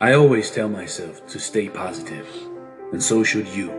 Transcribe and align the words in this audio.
I 0.00 0.12
always 0.12 0.48
tell 0.52 0.68
myself 0.68 1.26
to 1.26 1.40
stay 1.40 1.68
positive, 1.68 2.28
and 2.92 3.02
so 3.02 3.24
should 3.24 3.48
you. 3.48 3.72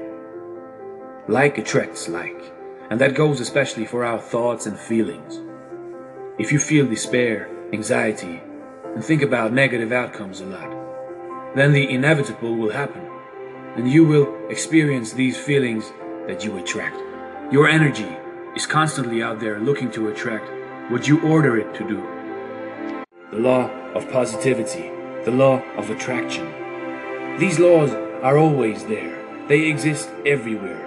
Like 1.30 1.58
attracts 1.58 2.10
like, 2.10 2.52
and 2.90 3.00
that 3.00 3.16
goes 3.16 3.40
especially 3.40 3.86
for 3.86 4.04
our 4.04 4.20
thoughts 4.20 4.66
and 4.66 4.78
feelings. 4.78 5.40
If 6.38 6.52
you 6.52 6.60
feel 6.60 6.86
despair, 6.86 7.50
anxiety, 7.72 8.42
and 8.84 9.02
think 9.02 9.22
about 9.22 9.54
negative 9.54 9.94
outcomes 9.94 10.42
a 10.42 10.46
lot, 10.46 11.56
then 11.56 11.72
the 11.72 11.90
inevitable 11.90 12.54
will 12.54 12.72
happen, 12.72 13.10
and 13.78 13.90
you 13.90 14.04
will 14.04 14.50
experience 14.50 15.14
these 15.14 15.38
feelings 15.38 15.94
that 16.28 16.44
you 16.44 16.58
attract. 16.58 17.00
Your 17.50 17.70
energy 17.70 18.14
is 18.58 18.66
constantly 18.66 19.24
out 19.24 19.40
there 19.40 19.62
looking 19.62 19.90
to 19.92 20.10
attract 20.10 20.52
what 20.92 21.08
you 21.08 21.22
order 21.22 21.58
it 21.58 21.74
to 21.76 21.88
do. 21.88 22.04
The 23.32 23.40
law 23.40 23.70
of 23.96 24.12
positivity 24.12 24.99
the 25.26 25.32
law 25.32 25.62
of 25.76 25.90
attraction. 25.90 26.48
These 27.38 27.60
laws 27.60 27.92
are 28.24 28.38
always 28.38 28.86
there, 28.86 29.18
they 29.48 29.68
exist 29.68 30.10
everywhere. 30.26 30.86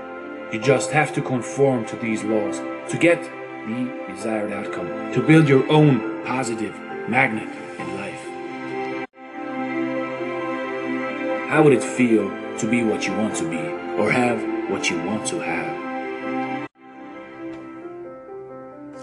You 0.52 0.58
just 0.58 0.90
have 0.90 1.12
to 1.14 1.22
conform 1.22 1.86
to 1.86 1.96
these 1.96 2.22
laws 2.24 2.58
to 2.90 2.98
get 2.98 3.22
the 3.66 3.90
desired 4.08 4.52
outcome, 4.52 5.12
to 5.12 5.22
build 5.22 5.48
your 5.48 5.70
own 5.70 6.24
positive 6.24 6.74
magnet 7.08 7.48
in 7.78 7.96
life. 7.96 8.22
How 11.48 11.62
would 11.62 11.72
it 11.72 11.82
feel 11.82 12.30
to 12.58 12.66
be 12.70 12.82
what 12.82 13.06
you 13.06 13.12
want 13.14 13.36
to 13.36 13.48
be, 13.48 13.60
or 14.00 14.10
have 14.10 14.42
what 14.70 14.90
you 14.90 15.02
want 15.02 15.26
to 15.28 15.40
have? 15.40 15.82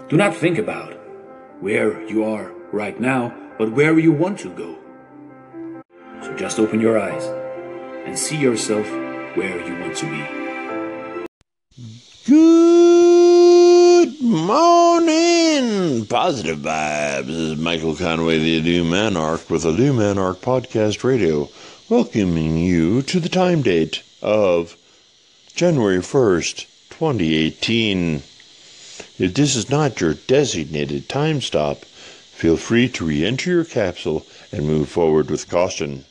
Do 0.08 0.16
not 0.16 0.34
think 0.34 0.58
about 0.58 0.94
where 1.60 2.02
you 2.08 2.24
are 2.24 2.52
right 2.72 2.98
now, 2.98 3.32
but 3.58 3.72
where 3.72 3.98
you 3.98 4.12
want 4.12 4.38
to 4.40 4.50
go. 4.50 4.78
So 6.22 6.34
just 6.36 6.58
open 6.58 6.80
your 6.80 6.98
eyes 6.98 7.24
and 8.06 8.18
see 8.18 8.36
yourself 8.36 8.86
where 9.36 9.66
you 9.66 9.74
want 9.80 9.96
to 9.96 10.06
be. 10.10 10.22
Good 12.26 14.20
morning, 14.20 16.04
positive 16.04 16.58
vibes. 16.58 17.26
This 17.26 17.36
is 17.36 17.56
Michael 17.56 17.96
Conway, 17.96 18.38
the 18.38 18.60
Adu 18.60 18.84
Manarch, 18.84 19.48
with 19.48 19.64
Adu 19.64 19.94
Manarch 19.94 20.36
Podcast 20.36 21.02
Radio, 21.04 21.48
welcoming 21.88 22.58
you 22.58 23.00
to 23.00 23.18
the 23.18 23.30
time 23.30 23.62
date 23.62 24.02
of 24.20 24.76
January 25.54 26.00
1st, 26.00 26.66
2018. 26.90 28.16
If 29.18 29.32
this 29.34 29.56
is 29.56 29.70
not 29.70 30.02
your 30.02 30.12
designated 30.12 31.08
time 31.08 31.40
stop, 31.40 31.86
feel 31.86 32.58
free 32.58 32.90
to 32.90 33.06
re 33.06 33.24
enter 33.24 33.50
your 33.50 33.64
capsule 33.64 34.26
and 34.52 34.66
move 34.66 34.90
forward 34.90 35.30
with 35.30 35.48
caution. 35.48 36.04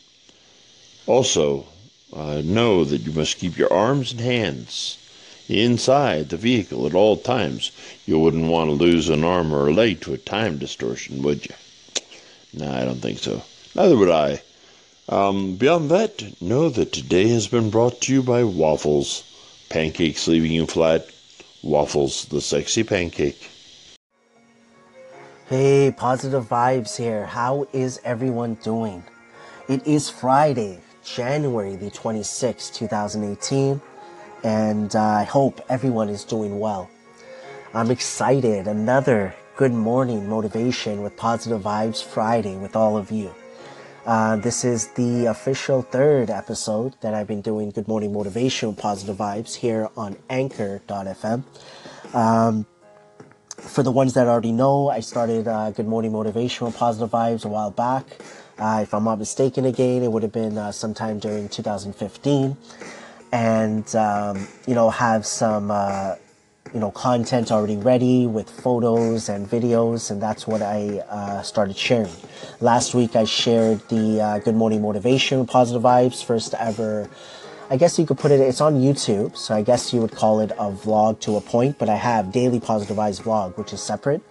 Also, 1.09 1.65
uh, 2.13 2.39
know 2.45 2.83
that 2.83 3.01
you 3.01 3.11
must 3.13 3.39
keep 3.39 3.57
your 3.57 3.73
arms 3.73 4.11
and 4.11 4.21
hands 4.21 4.99
inside 5.47 6.29
the 6.29 6.37
vehicle 6.37 6.85
at 6.85 6.93
all 6.93 7.17
times. 7.17 7.71
You 8.05 8.19
wouldn't 8.19 8.51
want 8.51 8.69
to 8.69 8.75
lose 8.75 9.09
an 9.09 9.23
arm 9.23 9.51
or 9.51 9.67
a 9.67 9.73
leg 9.73 10.01
to 10.01 10.13
a 10.13 10.19
time 10.19 10.59
distortion, 10.59 11.23
would 11.23 11.47
you? 11.47 11.55
No, 12.53 12.71
I 12.71 12.85
don't 12.85 13.01
think 13.01 13.17
so. 13.17 13.41
Neither 13.73 13.97
would 13.97 14.11
I. 14.11 14.43
Um, 15.09 15.55
beyond 15.55 15.89
that, 15.89 16.39
know 16.39 16.69
that 16.69 16.93
today 16.93 17.27
has 17.29 17.47
been 17.47 17.71
brought 17.71 18.01
to 18.01 18.13
you 18.13 18.21
by 18.21 18.43
Waffles. 18.43 19.23
Pancakes 19.69 20.27
leaving 20.27 20.51
you 20.51 20.67
flat. 20.67 21.09
Waffles, 21.63 22.25
the 22.25 22.39
sexy 22.39 22.83
pancake. 22.83 23.49
Hey, 25.47 25.91
positive 25.91 26.45
vibes 26.47 26.95
here. 26.95 27.25
How 27.25 27.67
is 27.73 27.99
everyone 28.03 28.59
doing? 28.61 29.03
It 29.67 29.87
is 29.87 30.07
Friday, 30.07 30.81
January 31.03 31.75
the 31.75 31.91
26th, 31.91 32.73
2018, 32.73 33.81
and 34.43 34.95
uh, 34.95 35.01
I 35.01 35.23
hope 35.23 35.61
everyone 35.69 36.09
is 36.09 36.23
doing 36.23 36.59
well. 36.59 36.89
I'm 37.73 37.91
excited. 37.91 38.67
Another 38.67 39.35
good 39.55 39.73
morning 39.73 40.27
motivation 40.29 41.01
with 41.01 41.15
Positive 41.17 41.61
Vibes 41.61 42.03
Friday 42.03 42.57
with 42.57 42.75
all 42.75 42.97
of 42.97 43.11
you. 43.11 43.33
Uh, 44.05 44.37
this 44.37 44.63
is 44.63 44.87
the 44.93 45.25
official 45.25 45.81
third 45.81 46.29
episode 46.29 46.95
that 47.01 47.13
I've 47.13 47.27
been 47.27 47.41
doing 47.41 47.69
Good 47.69 47.87
Morning 47.87 48.11
Motivation 48.11 48.69
with 48.69 48.77
Positive 48.79 49.15
Vibes 49.15 49.55
here 49.55 49.89
on 49.95 50.17
Anchor.fm. 50.29 51.43
Um, 52.15 52.65
for 53.57 53.83
the 53.83 53.91
ones 53.91 54.13
that 54.13 54.27
already 54.27 54.51
know, 54.51 54.89
I 54.89 55.01
started 55.01 55.47
uh, 55.47 55.71
Good 55.71 55.87
Morning 55.87 56.11
Motivation 56.11 56.65
with 56.65 56.75
Positive 56.75 57.11
Vibes 57.11 57.45
a 57.45 57.49
while 57.49 57.71
back. 57.71 58.05
Uh, 58.59 58.81
if 58.83 58.93
I'm 58.93 59.05
not 59.05 59.19
mistaken, 59.19 59.63
again, 59.65 60.03
it 60.03 60.11
would 60.11 60.23
have 60.23 60.33
been 60.33 60.57
uh, 60.57 60.73
sometime 60.73 61.17
during 61.17 61.47
2015, 61.47 62.57
and 63.31 63.95
um, 63.95 64.47
you 64.67 64.75
know 64.75 64.89
have 64.89 65.25
some 65.25 65.71
uh, 65.71 66.15
you 66.73 66.79
know 66.81 66.91
content 66.91 67.53
already 67.53 67.77
ready 67.77 68.27
with 68.27 68.49
photos 68.49 69.29
and 69.29 69.49
videos, 69.49 70.11
and 70.11 70.21
that's 70.21 70.45
what 70.45 70.61
I 70.61 70.99
uh, 71.09 71.41
started 71.41 71.77
sharing. 71.77 72.11
Last 72.59 72.93
week, 72.93 73.15
I 73.15 73.23
shared 73.23 73.79
the 73.87 74.21
uh, 74.21 74.39
Good 74.39 74.55
Morning 74.55 74.81
Motivation, 74.81 75.45
Positive 75.45 75.81
Vibes, 75.81 76.21
first 76.21 76.53
ever. 76.55 77.09
I 77.69 77.77
guess 77.77 77.97
you 77.97 78.05
could 78.05 78.17
put 78.17 78.31
it. 78.31 78.41
It's 78.41 78.59
on 78.59 78.81
YouTube, 78.81 79.37
so 79.37 79.55
I 79.55 79.61
guess 79.61 79.93
you 79.93 80.01
would 80.01 80.11
call 80.11 80.41
it 80.41 80.51
a 80.51 80.69
vlog 80.71 81.21
to 81.21 81.37
a 81.37 81.41
point. 81.41 81.77
But 81.77 81.87
I 81.87 81.95
have 81.95 82.33
daily 82.33 82.59
Positive 82.59 82.97
Vibes 82.97 83.21
vlog, 83.21 83.57
which 83.57 83.71
is 83.71 83.81
separate. 83.81 84.21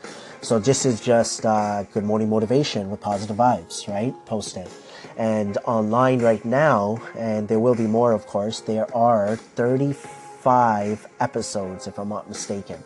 So 0.41 0.61
this 0.61 0.87
is 0.87 1.01
just 1.01 1.45
uh, 1.45 1.83
good 1.93 2.05
morning 2.05 2.29
motivation 2.29 2.91
with 2.91 3.01
positive 3.01 3.37
vibes, 3.37 3.89
right? 3.89 4.15
Posted. 4.25 4.69
And 5.17 5.59
online 5.65 6.21
right 6.21 6.43
now, 6.45 7.03
and 7.17 7.49
there 7.49 7.59
will 7.59 7.75
be 7.75 7.89
more, 7.89 8.13
of 8.13 8.25
course, 8.27 8.61
there 8.61 8.87
are 8.97 9.35
35 9.35 11.09
episodes, 11.19 11.89
if 11.89 11.99
I'm 11.99 12.09
not 12.09 12.29
mistaken. 12.29 12.79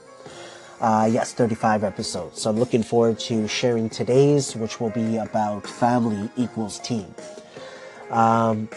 Uh, 0.80 1.10
yes, 1.12 1.34
35 1.34 1.84
episodes. 1.84 2.40
So 2.40 2.48
I'm 2.48 2.58
looking 2.58 2.82
forward 2.82 3.18
to 3.20 3.46
sharing 3.46 3.90
today's, 3.90 4.56
which 4.56 4.80
will 4.80 4.90
be 4.90 5.18
about 5.18 5.66
family 5.66 6.30
equals 6.38 6.78
team. 6.78 7.14
Um, 8.10 8.70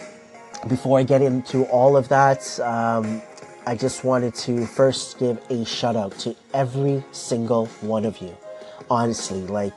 before 0.68 0.98
I 0.98 1.02
get 1.02 1.22
into 1.22 1.64
all 1.64 1.96
of 1.96 2.10
that, 2.10 2.60
um, 2.60 3.22
I 3.66 3.74
just 3.74 4.04
wanted 4.04 4.34
to 4.34 4.66
first 4.66 5.18
give 5.18 5.40
a 5.48 5.64
shout 5.64 5.96
out 5.96 6.12
to 6.20 6.36
every 6.52 7.02
single 7.10 7.66
one 7.80 8.04
of 8.04 8.18
you 8.18 8.36
honestly. 8.90 9.42
Like 9.42 9.74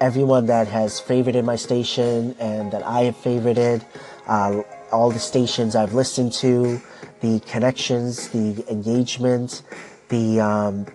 everyone 0.00 0.46
that 0.46 0.66
has 0.66 1.00
favorited 1.00 1.44
my 1.44 1.56
station 1.56 2.34
and 2.40 2.72
that 2.72 2.82
I 2.84 3.02
have 3.04 3.16
favorited, 3.16 3.84
uh, 4.26 4.62
all 4.90 5.10
the 5.10 5.20
stations 5.20 5.76
I've 5.76 5.94
listened 5.94 6.32
to, 6.34 6.80
the 7.20 7.40
connections, 7.40 8.28
the 8.28 8.64
engagement, 8.68 9.62
the 10.08 10.40
um, 10.40 10.86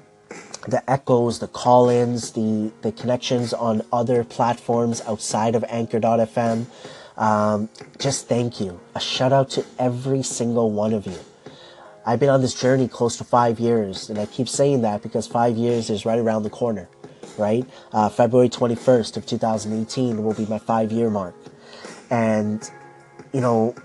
the 0.68 0.84
echoes, 0.90 1.40
the 1.40 1.48
call-ins, 1.48 2.32
the 2.32 2.72
the 2.82 2.92
connections 2.92 3.54
on 3.54 3.82
other 3.94 4.24
platforms 4.24 5.02
outside 5.08 5.56
of 5.56 5.64
Anchor.fm. 5.70 6.66
Um, 7.18 7.70
just 7.98 8.28
thank 8.28 8.60
you. 8.60 8.80
A 8.94 9.00
shout 9.00 9.34
out 9.34 9.50
to 9.52 9.66
every 9.80 10.22
single 10.22 10.70
one 10.72 10.94
of 10.94 11.08
you. 11.08 11.18
I've 12.06 12.20
been 12.20 12.30
on 12.30 12.42
this 12.42 12.54
journey 12.60 12.88
close 12.88 13.18
to 13.18 13.24
five 13.24 13.60
years, 13.60 14.10
and 14.10 14.20
I 14.20 14.28
keep 14.28 14.48
saying 14.48 14.82
that 14.82 15.02
because 15.02 15.28
five 15.28 15.58
years 15.58 15.90
is 15.90 16.06
right 16.06 16.20
around 16.20 16.44
the 16.44 16.50
corner 16.50 16.90
right? 17.38 17.66
Uh, 17.92 18.10
February 18.10 18.50
21st 18.50 19.18
of 19.18 19.26
2018 19.26 20.24
will 20.24 20.34
be 20.34 20.46
my 20.46 20.60
five 20.60 20.92
year 20.92 21.10
mark. 21.10 21.36
And, 22.10 22.70
you 23.34 23.42
know, 23.42 23.76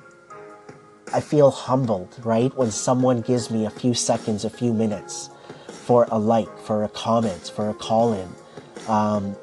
I 1.13 1.21
feel 1.21 1.51
humbled, 1.51 2.17
right? 2.25 2.55
When 2.57 2.71
someone 2.71 3.21
gives 3.21 3.51
me 3.51 3.67
a 3.67 3.71
few 3.71 3.95
seconds, 3.95 4.45
a 4.45 4.51
few 4.51 4.73
minutes 4.73 5.31
for 5.69 6.07
a 6.11 6.19
like, 6.19 6.59
for 6.59 6.85
a 6.85 6.89
comment, 6.89 7.53
for 7.55 7.69
a 7.69 7.75
call 7.75 8.13
in, 8.13 8.29
um, 8.89 9.37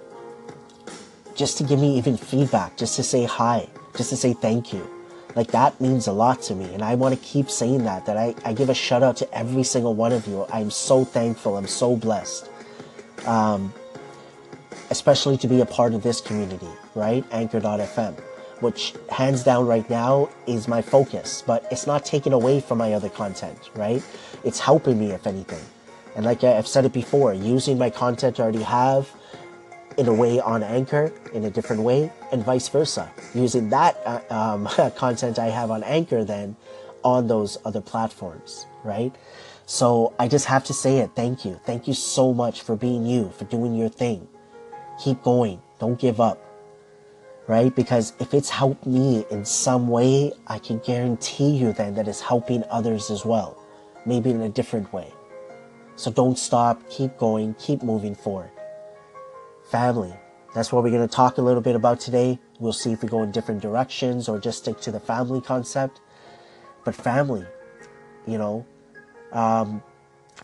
just 1.35 1.57
to 1.57 1.63
give 1.63 1.79
me 1.79 1.97
even 1.97 2.17
feedback, 2.17 2.75
just 2.77 2.95
to 2.95 3.03
say 3.03 3.23
hi, 3.23 3.69
just 3.95 4.09
to 4.09 4.17
say 4.17 4.33
thank 4.33 4.73
you. 4.73 4.89
Like 5.35 5.51
that 5.51 5.79
means 5.79 6.07
a 6.07 6.11
lot 6.11 6.41
to 6.43 6.55
me. 6.55 6.73
And 6.73 6.83
I 6.83 6.95
want 6.95 7.15
to 7.15 7.21
keep 7.25 7.49
saying 7.49 7.83
that, 7.83 8.05
that 8.07 8.17
I, 8.17 8.35
I 8.43 8.53
give 8.53 8.69
a 8.69 8.73
shout 8.73 9.03
out 9.03 9.15
to 9.17 9.33
every 9.33 9.63
single 9.63 9.93
one 9.93 10.11
of 10.11 10.27
you. 10.27 10.45
I'm 10.51 10.71
so 10.71 11.05
thankful. 11.05 11.55
I'm 11.55 11.67
so 11.67 11.95
blessed. 11.95 12.49
Um, 13.25 13.73
especially 14.89 15.37
to 15.37 15.47
be 15.47 15.61
a 15.61 15.65
part 15.65 15.93
of 15.93 16.03
this 16.03 16.21
community, 16.21 16.69
right? 16.95 17.23
Anchor.fm, 17.31 18.19
which 18.61 18.93
hands 19.09 19.43
down 19.43 19.67
right 19.67 19.89
now 19.89 20.29
is 20.47 20.67
my 20.67 20.81
focus, 20.81 21.43
but 21.45 21.65
it's 21.71 21.87
not 21.87 22.05
taken 22.05 22.33
away 22.33 22.59
from 22.59 22.77
my 22.77 22.93
other 22.93 23.09
content, 23.09 23.69
right? 23.75 24.03
It's 24.43 24.59
helping 24.59 24.99
me, 24.99 25.11
if 25.11 25.27
anything. 25.27 25.63
And 26.15 26.25
like 26.25 26.43
I've 26.43 26.67
said 26.67 26.85
it 26.85 26.93
before, 26.93 27.33
using 27.33 27.77
my 27.77 27.89
content 27.89 28.39
I 28.39 28.43
already 28.43 28.63
have 28.63 29.09
in 29.97 30.07
a 30.07 30.13
way 30.13 30.39
on 30.39 30.63
Anchor 30.63 31.11
in 31.33 31.43
a 31.45 31.49
different 31.49 31.81
way, 31.81 32.11
and 32.31 32.43
vice 32.43 32.67
versa. 32.69 33.11
Using 33.33 33.69
that 33.69 33.97
uh, 34.05 34.21
um, 34.33 34.65
content 34.95 35.39
I 35.39 35.47
have 35.47 35.71
on 35.71 35.83
Anchor 35.83 36.23
then 36.23 36.55
on 37.03 37.27
those 37.27 37.57
other 37.65 37.81
platforms, 37.81 38.65
right? 38.83 39.13
So 39.65 40.13
I 40.17 40.27
just 40.27 40.45
have 40.45 40.63
to 40.65 40.73
say 40.73 40.97
it. 40.97 41.11
Thank 41.15 41.45
you. 41.45 41.59
Thank 41.65 41.87
you 41.87 41.93
so 41.93 42.33
much 42.33 42.61
for 42.61 42.75
being 42.75 43.05
you, 43.05 43.29
for 43.37 43.45
doing 43.45 43.75
your 43.75 43.89
thing 43.89 44.27
keep 45.03 45.23
going. 45.23 45.61
Don't 45.79 45.99
give 45.99 46.19
up. 46.21 46.39
right? 47.49 47.75
Because 47.75 48.13
if 48.19 48.35
it's 48.35 48.49
helped 48.49 48.85
me 48.85 49.25
in 49.31 49.43
some 49.43 49.87
way, 49.87 50.31
I 50.47 50.59
can 50.59 50.77
guarantee 50.79 51.49
you 51.49 51.73
then 51.73 51.95
that 51.95 52.07
it's 52.07 52.21
helping 52.21 52.63
others 52.69 53.09
as 53.09 53.25
well, 53.25 53.57
maybe 54.05 54.29
in 54.29 54.41
a 54.41 54.49
different 54.49 54.93
way. 54.93 55.11
So 55.95 56.11
don't 56.11 56.37
stop, 56.37 56.87
keep 56.89 57.17
going, 57.17 57.55
keep 57.55 57.81
moving 57.81 58.13
forward. 58.15 58.51
Family. 59.71 60.13
That's 60.53 60.71
what 60.71 60.83
we're 60.83 60.91
going 60.91 61.07
to 61.07 61.13
talk 61.13 61.39
a 61.39 61.41
little 61.41 61.61
bit 61.61 61.75
about 61.75 61.99
today. 61.99 62.39
We'll 62.59 62.73
see 62.73 62.91
if 62.91 63.01
we 63.01 63.09
go 63.09 63.23
in 63.23 63.31
different 63.31 63.61
directions 63.61 64.29
or 64.29 64.39
just 64.39 64.59
stick 64.59 64.79
to 64.81 64.91
the 64.91 64.99
family 64.99 65.41
concept. 65.41 66.01
But 66.85 66.95
family, 66.95 67.45
you 68.27 68.37
know, 68.37 68.65
um, 69.31 69.83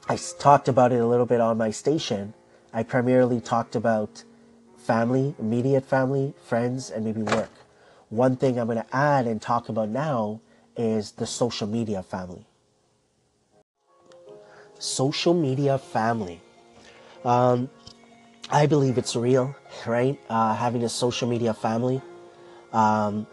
I 0.10 0.18
talked 0.40 0.68
about 0.68 0.92
it 0.92 1.02
a 1.02 1.08
little 1.08 1.26
bit 1.28 1.40
on 1.40 1.58
my 1.58 1.72
station. 1.72 2.34
I 2.74 2.84
primarily 2.84 3.42
talked 3.42 3.76
about 3.76 4.24
family, 4.86 5.36
immediate 5.40 5.86
family, 5.86 6.34
friends, 6.46 6.90
and 6.90 7.04
maybe 7.04 7.22
work. 7.22 7.52
One 8.10 8.36
thing 8.36 8.60
I'm 8.60 8.68
going 8.68 8.78
to 8.78 8.96
add 8.96 9.26
and 9.26 9.42
talk 9.42 9.68
about 9.70 9.90
now 9.90 10.42
is 10.78 11.14
the 11.14 11.26
social 11.26 11.68
media 11.68 12.04
family. 12.04 12.46
Social 14.78 15.34
media 15.34 15.78
family. 15.78 16.42
Um, 17.24 17.70
I 18.50 18.68
believe 18.68 18.98
it's 18.98 19.16
real, 19.16 19.56
right? 19.88 20.20
Uh, 20.30 20.54
having 20.54 20.84
a 20.84 20.90
social 20.90 21.28
media 21.28 21.54
family. 21.54 22.02
Um, 22.72 23.26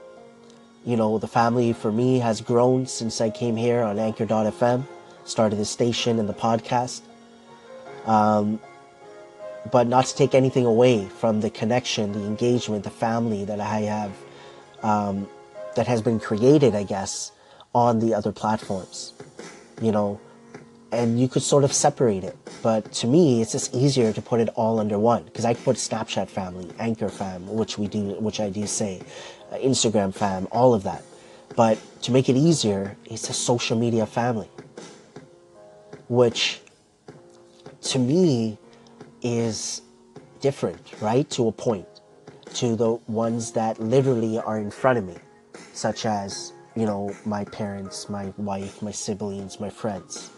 you 0.87 0.97
know, 0.97 1.19
the 1.19 1.29
family 1.29 1.73
for 1.75 1.93
me 1.93 2.19
has 2.21 2.41
grown 2.41 2.87
since 2.87 3.21
I 3.21 3.31
came 3.31 3.57
here 3.57 3.83
on 3.83 3.99
Anchor.fm, 3.99 4.87
started 5.25 5.57
the 5.57 5.65
station 5.65 6.19
and 6.19 6.29
the 6.29 6.35
podcast. 6.35 7.03
Um, 8.07 8.59
but 9.71 9.87
not 9.87 10.07
to 10.07 10.17
take 10.17 10.35
anything 10.35 10.67
away 10.67 11.07
from 11.07 11.41
the 11.41 11.51
connection, 11.51 12.13
the 12.13 12.25
engagement, 12.25 12.85
the 12.85 12.91
family 12.91 13.45
that 13.45 13.61
I 13.61 13.81
have, 13.81 14.13
um, 14.83 15.29
that 15.77 15.87
has 15.87 16.03
been 16.03 16.19
created, 16.19 16.75
I 16.75 16.83
guess, 16.83 17.33
on 17.75 18.01
the 18.01 18.15
other 18.15 18.33
platforms. 18.33 19.13
You 19.81 19.93
know, 19.93 20.21
and 20.93 21.19
you 21.19 21.27
could 21.27 21.43
sort 21.43 21.65
of 21.65 21.73
separate 21.73 22.23
it. 22.23 22.37
But 22.63 22.93
to 22.93 23.07
me, 23.07 23.41
it's 23.41 23.53
just 23.53 23.75
easier 23.75 24.13
to 24.13 24.23
put 24.23 24.41
it 24.41 24.51
all 24.51 24.79
under 24.79 24.99
one 24.99 25.25
because 25.25 25.45
I 25.45 25.55
put 25.55 25.77
Snapchat 25.77 26.29
family, 26.29 26.71
Anchor 26.79 27.09
fam, 27.09 27.47
which 27.47 27.79
we 27.79 27.89
do, 27.89 28.15
which 28.21 28.39
I 28.39 28.51
do 28.51 28.67
say, 28.67 29.03
uh, 29.51 29.57
Instagram 29.57 30.15
fam, 30.15 30.47
all 30.53 30.75
of 30.75 30.83
that. 30.85 31.03
But 31.57 31.79
to 32.03 32.13
make 32.13 32.29
it 32.29 32.37
easier, 32.37 32.97
it's 33.07 33.29
a 33.29 33.33
social 33.33 33.77
media 33.77 34.07
family, 34.07 34.49
which 36.09 36.61
to 37.83 37.99
me 37.99 38.59
is 39.23 39.83
different, 40.41 41.01
right? 41.01 41.29
To 41.31 41.49
a 41.49 41.53
point, 41.53 41.87
to 42.55 42.77
the 42.77 42.93
ones 43.07 43.53
that 43.53 43.81
literally 43.81 44.39
are 44.39 44.59
in 44.59 44.71
front 44.71 44.99
of 44.99 45.05
me, 45.05 45.17
such 45.73 46.07
as, 46.07 46.53
you 46.77 46.87
know, 46.87 47.15
my 47.25 47.45
parents, 47.45 48.09
my 48.09 48.33
wife, 48.37 48.83
my 48.83 48.91
siblings, 48.91 49.61
my 49.61 49.71
friends 49.71 50.31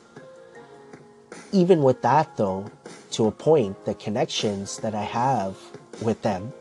even 1.55 1.83
with 1.83 2.03
that 2.03 2.37
though, 2.37 2.67
to 3.13 3.27
a 3.27 3.31
point, 3.31 3.85
the 3.85 3.95
connections 3.95 4.79
that 4.79 4.95
I 4.95 5.05
have 5.05 5.57
with 6.03 6.21
them 6.23 6.53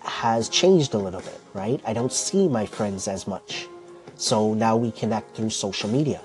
has 0.00 0.50
changed 0.50 0.92
a 0.92 0.98
little 0.98 1.20
bit, 1.20 1.40
right? 1.54 1.80
I 1.86 1.94
don't 1.94 2.12
see 2.12 2.48
my 2.48 2.66
friends 2.66 3.08
as 3.08 3.26
much. 3.26 3.66
So 4.16 4.52
now 4.52 4.76
we 4.76 4.90
connect 4.90 5.34
through 5.34 5.50
social 5.50 5.88
media. 5.88 6.20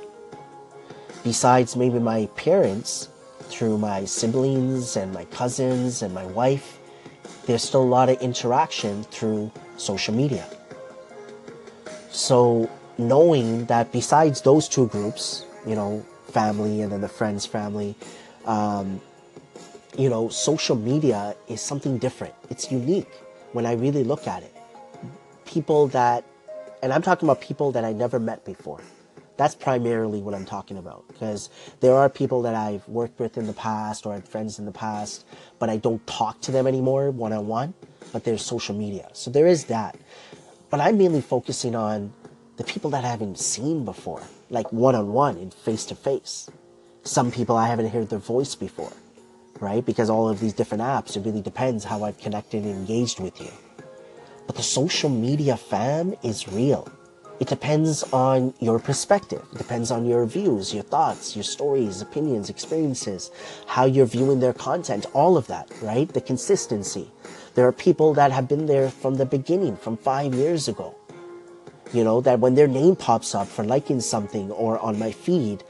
Besides 1.24 1.78
maybe 1.78 2.00
my 2.00 2.26
parents, 2.36 3.08
through 3.50 3.78
my 3.78 4.06
siblings 4.06 4.96
and 4.96 5.14
my 5.14 5.26
cousins 5.26 6.02
and 6.02 6.14
my 6.14 6.26
wife, 6.26 6.80
there's 7.46 7.64
still 7.64 7.84
a 7.84 7.92
lot 7.98 8.10
of 8.10 8.22
interaction 8.22 9.04
through 9.06 9.52
social 9.78 10.14
media. 10.14 10.46
So 12.12 12.70
knowing 12.98 13.66
that 13.66 13.92
besides 13.92 14.42
those 14.42 14.68
two 14.68 14.88
groups, 14.88 15.46
you 15.66 15.76
know, 15.76 16.06
family 16.28 16.82
and 16.82 16.92
then 16.92 17.02
the 17.02 17.10
friend's 17.10 17.46
family. 17.46 17.96
Um, 18.46 19.02
you 19.98 20.10
know, 20.10 20.30
social 20.30 20.76
media 20.76 21.36
is 21.48 21.62
something 21.62 21.98
different. 21.98 22.34
It's 22.50 22.72
unique 22.72 23.10
when 23.54 23.66
I 23.66 23.74
really 23.74 24.04
look 24.04 24.28
at 24.28 24.44
it. 24.44 24.54
People 25.46 25.88
that, 25.88 26.24
and 26.84 26.94
I'm 26.94 27.02
talking 27.02 27.28
about 27.28 27.42
people 27.42 27.72
that 27.72 27.84
I 27.84 27.94
never 27.94 28.20
met 28.20 28.46
before. 28.46 28.82
That's 29.38 29.56
primarily 29.56 30.22
what 30.22 30.34
I'm 30.34 30.46
talking 30.46 30.78
about 30.78 31.08
because 31.08 31.50
there 31.80 31.94
are 31.94 32.10
people 32.10 32.42
that 32.42 32.56
I've 32.56 32.88
worked 32.88 33.20
with 33.20 33.38
in 33.38 33.48
the 33.48 33.54
past 33.54 34.06
or 34.06 34.14
had 34.14 34.28
friends 34.28 34.60
in 34.60 34.66
the 34.66 34.72
past, 34.72 35.26
but 35.60 35.70
I 35.70 35.78
don't 35.78 36.06
talk 36.08 36.42
to 36.42 36.52
them 36.52 36.68
anymore 36.68 37.12
one 37.12 37.34
on 37.34 37.48
one. 37.48 37.74
But 38.12 38.24
there's 38.24 38.44
social 38.44 38.76
media. 38.76 39.10
So 39.14 39.30
there 39.30 39.48
is 39.48 39.66
that. 39.66 39.98
But 40.70 40.80
I'm 40.80 40.98
mainly 40.98 41.22
focusing 41.22 41.76
on 41.76 42.14
the 42.56 42.64
people 42.64 42.90
that 42.92 43.04
I 43.04 43.10
haven't 43.10 43.38
seen 43.38 43.86
before 43.86 44.24
like 44.50 44.72
one 44.72 44.96
on 44.96 45.14
one 45.14 45.38
and 45.38 45.54
face 45.54 45.86
to 45.86 45.96
face. 45.96 46.50
Some 47.04 47.32
people 47.32 47.56
I 47.56 47.68
haven't 47.68 47.90
heard 47.90 48.10
their 48.10 48.20
voice 48.20 48.56
before, 48.56 48.92
right? 49.60 49.86
Because 49.86 50.10
all 50.10 50.30
of 50.30 50.40
these 50.40 50.54
different 50.54 50.84
apps, 50.84 51.16
it 51.16 51.26
really 51.26 51.42
depends 51.42 51.84
how 51.84 52.04
I've 52.04 52.20
connected 52.20 52.64
and 52.64 52.74
engaged 52.74 53.20
with 53.20 53.40
you. 53.40 53.52
But 54.46 54.56
the 54.56 54.64
social 54.64 55.10
media 55.10 55.58
fam 55.58 56.16
is 56.24 56.48
real. 56.48 56.90
It 57.40 57.48
depends 57.48 58.04
on 58.12 58.54
your 58.60 58.80
perspective. 58.80 59.44
It 59.54 59.58
depends 59.58 59.92
on 59.92 60.06
your 60.06 60.26
views, 60.26 60.74
your 60.74 60.84
thoughts, 60.84 61.36
your 61.36 61.44
stories, 61.44 62.02
opinions, 62.02 62.50
experiences, 62.50 63.32
how 63.68 63.86
you're 63.86 64.08
viewing 64.08 64.40
their 64.40 64.54
content, 64.54 65.06
all 65.14 65.38
of 65.38 65.48
that, 65.48 65.72
right? 65.82 66.08
The 66.12 66.22
consistency. 66.22 67.12
There 67.56 67.68
are 67.68 67.72
people 67.72 68.14
that 68.16 68.32
have 68.32 68.48
been 68.48 68.66
there 68.66 68.90
from 68.90 69.16
the 69.16 69.26
beginning, 69.26 69.78
from 69.78 69.98
five 69.98 70.34
years 70.34 70.68
ago 70.68 70.96
you 71.94 72.04
know, 72.04 72.22
that 72.22 72.40
when 72.40 72.56
their 72.56 72.68
name 72.68 72.96
pops 72.96 73.34
up 73.34 73.48
for 73.48 73.64
liking 73.64 74.02
something 74.02 74.52
or 74.52 74.80
on 74.80 75.00
my 75.00 75.12
feed, 75.12 75.64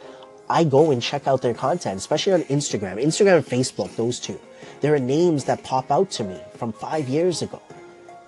I 0.50 0.64
go 0.64 0.92
and 0.92 1.02
check 1.02 1.28
out 1.28 1.42
their 1.42 1.54
content, 1.54 1.98
especially 1.98 2.34
on 2.34 2.44
Instagram. 2.44 3.04
Instagram 3.04 3.38
and 3.38 3.46
Facebook, 3.46 3.96
those 3.96 4.20
two. 4.20 4.40
There 4.82 4.96
are 4.96 5.00
names 5.00 5.44
that 5.46 5.64
pop 5.64 5.92
out 5.92 6.10
to 6.12 6.24
me 6.24 6.40
from 6.56 6.72
five 6.72 7.08
years 7.10 7.42
ago 7.42 7.62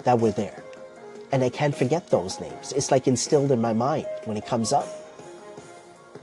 that 0.04 0.20
were 0.20 0.32
there. 0.32 0.64
And 1.32 1.44
I 1.44 1.50
can't 1.50 1.76
forget 1.76 2.10
those 2.10 2.40
names. 2.40 2.74
It's 2.74 2.92
like 2.92 3.08
instilled 3.08 3.52
in 3.52 3.62
my 3.62 3.74
mind 3.74 4.08
when 4.26 4.38
it 4.38 4.46
comes 4.46 4.74
up. 4.74 4.88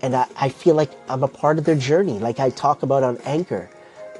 And 0.03 0.15
I, 0.15 0.27
I 0.37 0.49
feel 0.49 0.75
like 0.75 0.91
I'm 1.09 1.23
a 1.23 1.29
part 1.29 1.59
of 1.59 1.65
their 1.65 1.77
journey, 1.77 2.19
like 2.19 2.41
I 2.41 2.51
talk 2.51 2.83
about 2.83 3.03
on 3.03 3.19
Anchor 3.25 3.71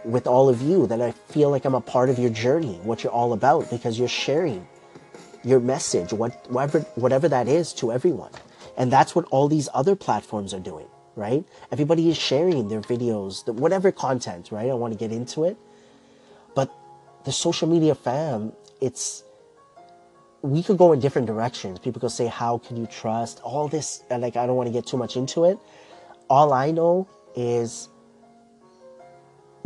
with 0.05 0.27
all 0.27 0.49
of 0.49 0.63
you, 0.63 0.87
that 0.87 1.03
I 1.03 1.11
feel 1.11 1.51
like 1.51 1.65
I'm 1.65 1.75
a 1.75 1.81
part 1.81 2.09
of 2.09 2.19
your 2.19 2.31
journey, 2.31 2.79
what 2.85 3.03
you're 3.03 3.13
all 3.13 3.33
about, 3.33 3.69
because 3.71 3.99
you're 3.99 4.09
sharing 4.09 4.67
your 5.45 5.61
message, 5.61 6.13
what, 6.13 6.51
whatever, 6.51 6.81
whatever 6.95 7.29
that 7.29 7.49
is 7.49 7.73
to 7.75 7.93
everyone. 7.93 8.31
And 8.77 8.93
that's 8.93 9.15
what 9.15 9.27
all 9.27 9.49
these 9.49 9.69
other 9.75 9.97
platforms 9.97 10.55
are 10.55 10.61
doing, 10.61 10.87
right? 11.15 11.45
Everybody 11.73 12.09
is 12.09 12.17
sharing 12.17 12.69
their 12.69 12.81
videos, 12.81 13.45
the, 13.45 13.53
whatever 13.53 13.93
content, 13.93 14.51
right? 14.51 14.71
I 14.71 14.75
want 14.75 14.93
to 14.93 14.99
get 14.99 15.13
into 15.13 15.45
it. 15.45 15.57
But 16.55 16.73
the 17.25 17.33
social 17.33 17.69
media 17.69 17.95
fam, 17.95 18.53
it's, 18.81 19.25
we 20.43 20.63
could 20.63 20.79
go 20.79 20.93
in 20.93 21.01
different 21.01 21.27
directions. 21.27 21.79
People 21.79 22.01
could 22.01 22.11
say, 22.11 22.27
how 22.27 22.59
can 22.59 22.77
you 22.77 22.87
trust 22.87 23.41
all 23.43 23.69
this? 23.69 24.03
Like, 24.11 24.37
I 24.37 24.47
don't 24.47 24.57
want 24.57 24.69
to 24.69 24.73
get 24.73 24.87
too 24.87 24.97
much 24.97 25.17
into 25.17 25.45
it. 25.45 25.59
All 26.29 26.53
I 26.53 26.71
know 26.71 27.09
is 27.35 27.89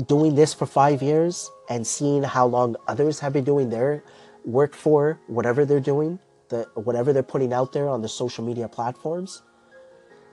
doing 0.07 0.35
this 0.35 0.55
for 0.55 0.67
five 0.67 1.03
years 1.03 1.51
and 1.69 1.87
seeing 1.87 2.23
how 2.23 2.47
long 2.47 2.77
others 2.89 3.21
have 3.21 3.33
been 3.33 3.45
doing 3.45 3.69
their 3.69 4.03
work 4.45 4.75
for 4.75 5.21
whatever 5.27 5.65
they're 5.65 5.81
doing, 5.81 6.19
the, 6.49 6.69
whatever 6.75 7.13
they're 7.13 7.23
putting 7.23 7.53
out 7.53 7.73
there 7.73 7.89
on 7.89 8.01
the 8.01 8.09
social 8.09 8.45
media 8.45 8.69
platforms, 8.69 9.43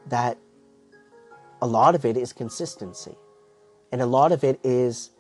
that 0.08 0.38
a 1.62 1.68
lot 1.68 1.96
of 1.96 2.06
it 2.06 2.16
is 2.16 2.32
consistency. 2.32 3.16
And 3.92 4.02
a 4.02 4.06
lot 4.06 4.32
of 4.32 4.44
it 4.44 4.60
is 4.64 5.12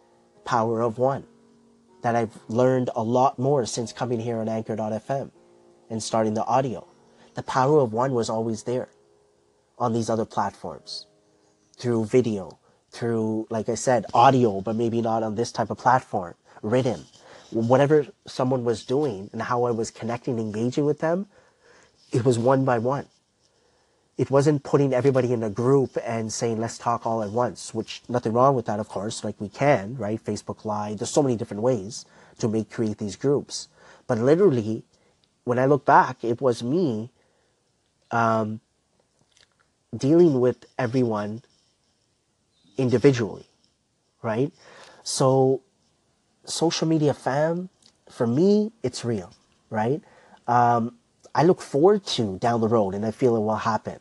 power 0.46 0.82
of 0.82 0.98
one. 0.98 1.26
That 2.08 2.16
I've 2.16 2.40
learned 2.48 2.90
a 2.96 3.04
lot 3.04 3.38
more 3.38 3.66
since 3.66 3.92
coming 3.92 4.22
here 4.22 4.38
on 4.38 4.48
Anchor.fm 4.48 5.30
and 5.90 6.02
starting 6.02 6.36
the 6.36 6.46
audio. 6.46 6.88
The 7.34 7.44
power 7.44 7.82
of 7.82 7.92
one 7.92 8.14
was 8.14 8.30
always 8.30 8.64
there 8.64 8.88
on 9.78 9.92
these 9.92 10.10
other 10.10 10.24
platforms 10.24 11.08
through 11.78 12.06
video, 12.06 12.60
through, 12.92 13.46
like 13.50 13.68
I 13.68 13.76
said, 13.76 14.06
audio, 14.14 14.62
but 14.62 14.78
maybe 14.78 15.02
not 15.02 15.22
on 15.22 15.36
this 15.36 15.52
type 15.52 15.70
of 15.70 15.80
platform, 15.80 16.36
written, 16.62 17.04
whatever 17.52 18.08
someone 18.26 18.64
was 18.64 18.86
doing 18.86 19.30
and 19.34 19.42
how 19.42 19.66
I 19.66 19.72
was 19.72 19.92
connecting, 19.92 20.40
engaging 20.40 20.86
with 20.86 21.00
them, 21.00 21.28
it 22.14 22.24
was 22.24 22.40
one 22.40 22.64
by 22.64 22.78
one. 22.78 23.08
It 24.18 24.32
wasn't 24.32 24.64
putting 24.64 24.94
everybody 24.94 25.34
in 25.34 25.44
a 25.44 25.50
group 25.50 25.98
and 26.06 26.34
saying, 26.34 26.60
let's 26.60 26.78
talk 26.78 27.06
all 27.06 27.24
at 27.24 27.32
once, 27.32 27.74
which 27.74 28.02
nothing 28.10 28.34
wrong 28.34 28.56
with 28.56 28.66
that, 28.68 28.80
of 28.80 28.90
course, 28.90 29.24
like 29.24 29.40
we 29.42 29.50
can, 29.50 29.98
right? 29.98 30.24
Facebook 30.24 30.66
Live, 30.66 31.00
there's 31.00 31.12
so 31.12 31.24
many 31.24 31.36
different 31.36 31.64
ways 31.64 32.06
to 32.40 32.48
make, 32.48 32.70
create 32.72 32.98
these 33.00 33.16
groups. 33.16 33.70
But 34.08 34.20
literally, 34.20 34.84
when 35.46 35.60
I 35.60 35.66
look 35.66 35.86
back, 35.86 36.24
it 36.24 36.42
was 36.42 36.64
me, 36.64 37.12
um, 38.12 38.62
dealing 39.98 40.40
with 40.40 40.66
everyone 40.80 41.44
individually, 42.78 43.48
right? 44.24 44.52
So 45.04 45.62
social 46.46 46.88
media 46.88 47.14
fam, 47.14 47.70
for 48.10 48.28
me, 48.28 48.72
it's 48.84 49.06
real. 49.06 49.34
right? 49.70 50.02
Um, 50.48 50.96
I 51.36 51.44
look 51.44 51.62
forward 51.62 52.06
to 52.08 52.38
down 52.40 52.62
the 52.62 52.68
road, 52.68 52.96
and 52.96 53.06
I 53.06 53.12
feel 53.12 53.36
it 53.36 53.40
will 53.42 53.56
happen 53.56 54.00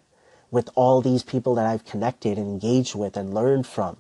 with 0.51 0.71
all 0.75 1.01
these 1.01 1.23
people 1.23 1.55
that 1.57 1.67
I've 1.67 1.85
connected 1.85 2.39
and 2.39 2.47
engaged 2.47 2.95
with 2.95 3.17
and 3.17 3.35
learned 3.35 3.67
from, 3.67 3.97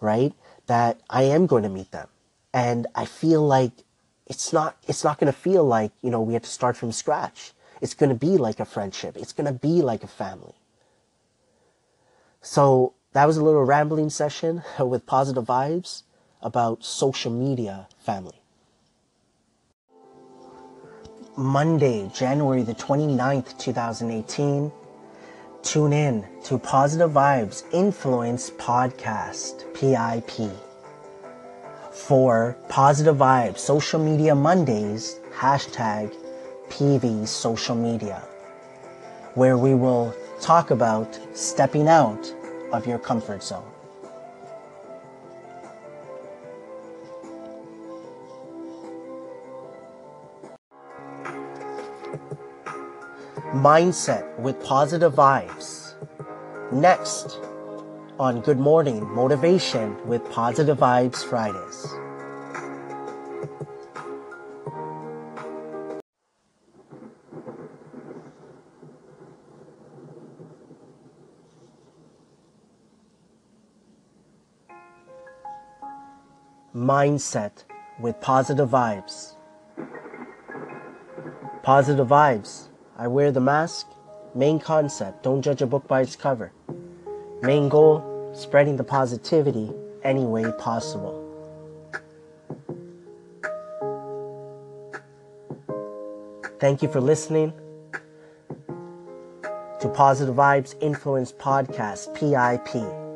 right? 0.00 0.32
That 0.66 1.00
I 1.08 1.22
am 1.24 1.46
going 1.46 1.62
to 1.62 1.68
meet 1.68 1.90
them. 1.90 2.08
And 2.52 2.86
I 2.94 3.04
feel 3.04 3.46
like 3.46 3.72
it's 4.26 4.52
not, 4.52 4.76
it's 4.86 5.04
not 5.04 5.18
going 5.18 5.32
to 5.32 5.38
feel 5.38 5.64
like, 5.64 5.92
you 6.02 6.10
know, 6.10 6.20
we 6.20 6.34
have 6.34 6.42
to 6.42 6.50
start 6.50 6.76
from 6.76 6.92
scratch. 6.92 7.52
It's 7.80 7.94
going 7.94 8.10
to 8.10 8.16
be 8.16 8.36
like 8.36 8.60
a 8.60 8.64
friendship. 8.64 9.16
It's 9.16 9.32
going 9.32 9.46
to 9.46 9.58
be 9.58 9.82
like 9.82 10.02
a 10.02 10.08
family. 10.08 10.54
So 12.42 12.94
that 13.12 13.26
was 13.26 13.36
a 13.36 13.44
little 13.44 13.64
rambling 13.64 14.10
session 14.10 14.62
with 14.78 15.06
positive 15.06 15.44
vibes 15.44 16.02
about 16.42 16.84
social 16.84 17.32
media 17.32 17.88
family. 17.98 18.40
Monday, 21.36 22.10
January 22.12 22.62
the 22.62 22.74
29th, 22.74 23.56
2018. 23.58 24.72
Tune 25.62 25.92
in 25.92 26.24
to 26.44 26.56
Positive 26.56 27.10
Vibes 27.10 27.64
Influence 27.72 28.48
Podcast, 28.50 29.64
PIP. 29.74 30.50
For 31.92 32.56
Positive 32.68 33.16
Vibes 33.16 33.58
Social 33.58 33.98
Media 33.98 34.34
Mondays, 34.36 35.18
hashtag 35.34 36.14
PV 36.68 37.26
Social 37.26 37.74
Media, 37.74 38.22
where 39.34 39.58
we 39.58 39.74
will 39.74 40.14
talk 40.40 40.70
about 40.70 41.18
stepping 41.34 41.88
out 41.88 42.32
of 42.72 42.86
your 42.86 42.98
comfort 42.98 43.42
zone. 43.42 43.77
Mindset 53.54 54.38
with 54.38 54.62
positive 54.62 55.14
vibes. 55.14 55.94
Next 56.70 57.40
on 58.20 58.42
Good 58.42 58.58
Morning 58.58 59.02
Motivation 59.14 59.96
with 60.06 60.22
Positive 60.30 60.76
Vibes 60.76 61.24
Fridays. 61.24 61.86
Mindset 76.74 77.64
with 77.98 78.20
positive 78.20 78.68
vibes. 78.68 79.36
Positive 81.62 82.06
vibes. 82.06 82.67
I 82.98 83.06
wear 83.06 83.30
the 83.30 83.40
mask. 83.40 83.86
Main 84.34 84.58
concept 84.58 85.22
don't 85.22 85.40
judge 85.40 85.62
a 85.62 85.66
book 85.66 85.86
by 85.86 86.00
its 86.00 86.16
cover. 86.16 86.50
Main 87.42 87.68
goal 87.68 88.32
spreading 88.34 88.76
the 88.76 88.84
positivity 88.84 89.72
any 90.02 90.24
way 90.24 90.50
possible. 90.58 91.24
Thank 96.58 96.82
you 96.82 96.88
for 96.88 97.00
listening 97.00 97.52
to 99.80 99.88
Positive 99.94 100.34
Vibes 100.34 100.74
Influence 100.80 101.32
Podcast, 101.32 102.12
PIP. 102.14 103.07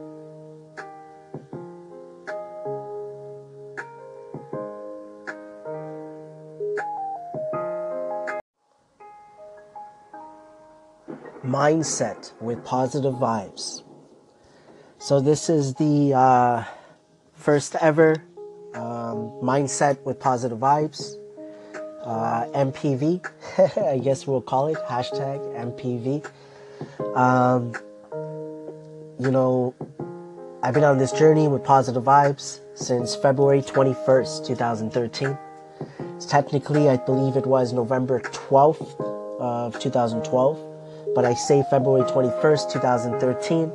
Mindset 11.53 12.33
with 12.41 12.65
positive 12.65 13.15
vibes. 13.15 13.83
So, 14.99 15.21
this 15.21 15.51
is 15.51 15.75
the 15.75 16.15
uh, 16.15 16.65
first 17.35 17.77
ever 17.81 18.17
um, 18.75 19.19
mindset 19.43 20.01
with 20.05 20.19
positive 20.19 20.59
vibes. 20.59 21.17
Uh, 22.05 22.47
MPV, 22.55 23.05
I 23.93 23.99
guess 23.99 24.27
we'll 24.27 24.41
call 24.41 24.69
it 24.69 24.79
hashtag 24.89 25.39
MPV. 25.69 26.27
Um, 27.17 27.75
you 29.21 29.31
know, 29.31 29.75
I've 30.63 30.75
been 30.75 30.85
on 30.85 30.99
this 30.99 31.13
journey 31.13 31.49
with 31.49 31.63
positive 31.63 32.03
vibes 32.03 32.61
since 32.75 33.15
February 33.15 33.63
21st, 33.63 34.47
2013. 34.47 35.39
It's 36.17 36.27
technically, 36.27 36.89
I 36.89 36.97
believe 36.97 37.37
it 37.37 37.47
was 37.47 37.73
November 37.73 38.21
12th 38.21 39.01
of 39.41 39.79
2012 39.79 40.72
but 41.15 41.25
I 41.25 41.35
say 41.35 41.63
February 41.69 42.09
21st, 42.11 42.73
2013, 42.73 43.73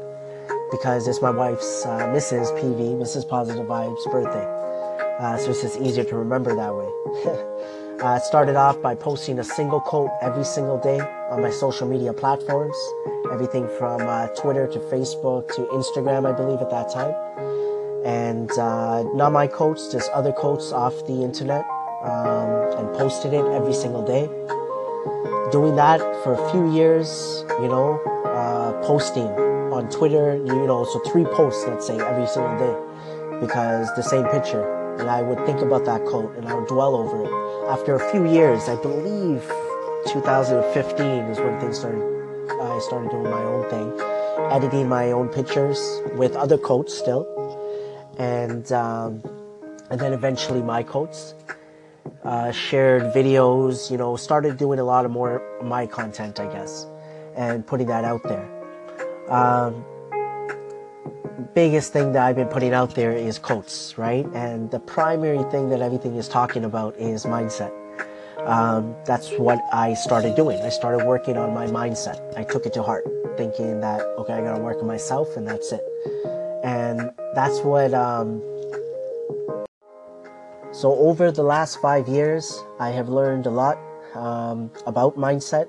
because 0.72 1.08
it's 1.08 1.22
my 1.22 1.30
wife's 1.30 1.86
uh, 1.86 2.08
Mrs. 2.08 2.48
PV, 2.60 2.98
Mrs. 2.98 3.28
Positive 3.28 3.66
Vibes 3.66 4.04
birthday. 4.12 4.46
Uh, 5.20 5.38
so 5.38 5.52
it's 5.52 5.62
just 5.62 5.80
easier 5.80 6.04
to 6.04 6.16
remember 6.16 6.56
that 6.56 6.74
way. 6.74 8.00
uh, 8.04 8.20
started 8.20 8.56
off 8.56 8.82
by 8.82 8.96
posting 8.96 9.40
a 9.40 9.44
single 9.44 9.80
quote 9.80 10.10
every 10.22 10.44
single 10.44 10.80
day 10.80 11.00
on 11.30 11.42
my 11.42 11.50
social 11.50 11.88
media 11.88 12.14
platforms, 12.14 12.78
everything 13.32 13.68
from 13.78 14.02
uh, 14.02 14.28
Twitter 14.28 14.68
to 14.68 14.80
Facebook 14.80 15.54
to 15.56 15.62
Instagram, 15.68 16.26
I 16.26 16.36
believe 16.36 16.62
at 16.62 16.70
that 16.70 16.92
time. 16.92 17.14
And 18.06 18.50
uh, 18.52 19.04
not 19.14 19.32
my 19.32 19.48
quotes, 19.48 19.92
just 19.92 20.10
other 20.12 20.32
quotes 20.32 20.72
off 20.72 20.94
the 21.08 21.24
internet, 21.24 21.66
um, 22.04 22.78
and 22.78 22.96
posted 22.96 23.34
it 23.34 23.46
every 23.46 23.74
single 23.74 24.06
day 24.06 24.30
doing 25.52 25.76
that 25.76 26.00
for 26.24 26.34
a 26.34 26.52
few 26.52 26.74
years, 26.74 27.44
you 27.62 27.68
know, 27.68 28.02
uh, 28.26 28.74
posting 28.86 29.28
on 29.72 29.90
Twitter, 29.90 30.36
you 30.36 30.68
know, 30.68 30.86
so 30.86 31.00
three 31.12 31.26
posts, 31.26 31.66
let's 31.68 31.88
say, 31.88 32.00
every 32.00 32.28
single 32.28 32.58
day, 32.58 33.40
because 33.40 33.94
the 33.96 34.02
same 34.02 34.26
picture. 34.26 34.64
And 35.00 35.10
I 35.10 35.22
would 35.22 35.46
think 35.46 35.62
about 35.62 35.86
that 35.86 36.04
quote 36.06 36.36
and 36.38 36.48
I 36.48 36.56
would 36.56 36.68
dwell 36.68 36.96
over 36.96 37.24
it. 37.24 37.70
After 37.70 37.96
a 37.96 38.12
few 38.12 38.30
years, 38.30 38.68
I 38.68 38.76
believe 38.82 39.42
2015 40.08 41.06
is 41.06 41.40
when 41.40 41.60
things 41.60 41.80
started, 41.80 42.02
I 42.50 42.80
started 42.80 43.12
doing 43.12 43.30
my 43.30 43.44
own 43.44 43.70
thing, 43.70 44.00
editing 44.52 44.90
my 44.90 45.12
own 45.12 45.30
pictures 45.30 46.02
with 46.14 46.36
other 46.36 46.58
quotes 46.58 46.98
still. 46.98 47.26
And, 48.18 48.70
um, 48.72 49.24
and 49.92 50.00
then 50.00 50.14
eventually 50.14 50.62
my 50.62 50.82
quotes 50.84 51.36
uh, 52.24 52.52
shared 52.52 53.14
videos, 53.14 53.90
you 53.92 53.98
know, 53.98 54.16
started 54.16 54.58
doing 54.58 54.80
a 54.80 54.84
lot 54.84 55.06
of 55.06 55.12
more 55.12 55.42
my 55.64 55.86
content, 55.86 56.40
I 56.40 56.52
guess, 56.52 56.86
and 57.36 57.66
putting 57.66 57.88
that 57.88 58.04
out 58.04 58.24
there. 58.24 58.48
Um, 59.30 59.84
biggest 61.54 61.94
thing 61.94 62.12
that 62.14 62.24
I've 62.24 62.36
been 62.36 62.48
putting 62.48 62.74
out 62.74 62.96
there 62.96 63.12
is 63.12 63.40
quotes, 63.40 63.98
right? 63.98 64.26
And 64.34 64.70
the 64.72 64.80
primary 64.80 65.44
thing 65.52 65.70
that 65.70 65.82
everything 65.82 66.16
is 66.16 66.28
talking 66.28 66.64
about 66.64 66.96
is 66.98 67.26
mindset. 67.26 67.72
Um, 68.46 68.96
that's 69.06 69.32
what 69.32 69.60
I 69.74 69.94
started 69.94 70.36
doing. 70.36 70.62
I 70.62 70.70
started 70.70 71.06
working 71.06 71.36
on 71.36 71.54
my 71.54 71.68
mindset. 71.68 72.38
I 72.38 72.44
took 72.44 72.66
it 72.66 72.74
to 72.74 72.84
heart, 72.84 73.06
thinking 73.36 73.82
that, 73.82 74.02
okay, 74.20 74.34
I 74.34 74.42
gotta 74.42 74.62
work 74.62 74.78
on 74.82 74.88
myself 74.88 75.36
and 75.36 75.48
that's 75.48 75.72
it. 75.72 75.84
And 76.64 77.12
that's 77.34 77.60
what, 77.60 77.94
um, 77.94 78.42
so, 80.78 80.94
over 80.94 81.32
the 81.32 81.42
last 81.42 81.82
five 81.82 82.08
years, 82.08 82.64
I 82.80 82.92
have 82.92 83.10
learned 83.10 83.48
a 83.48 83.50
lot 83.50 83.80
um, 84.14 84.70
about 84.86 85.18
mindset. 85.18 85.68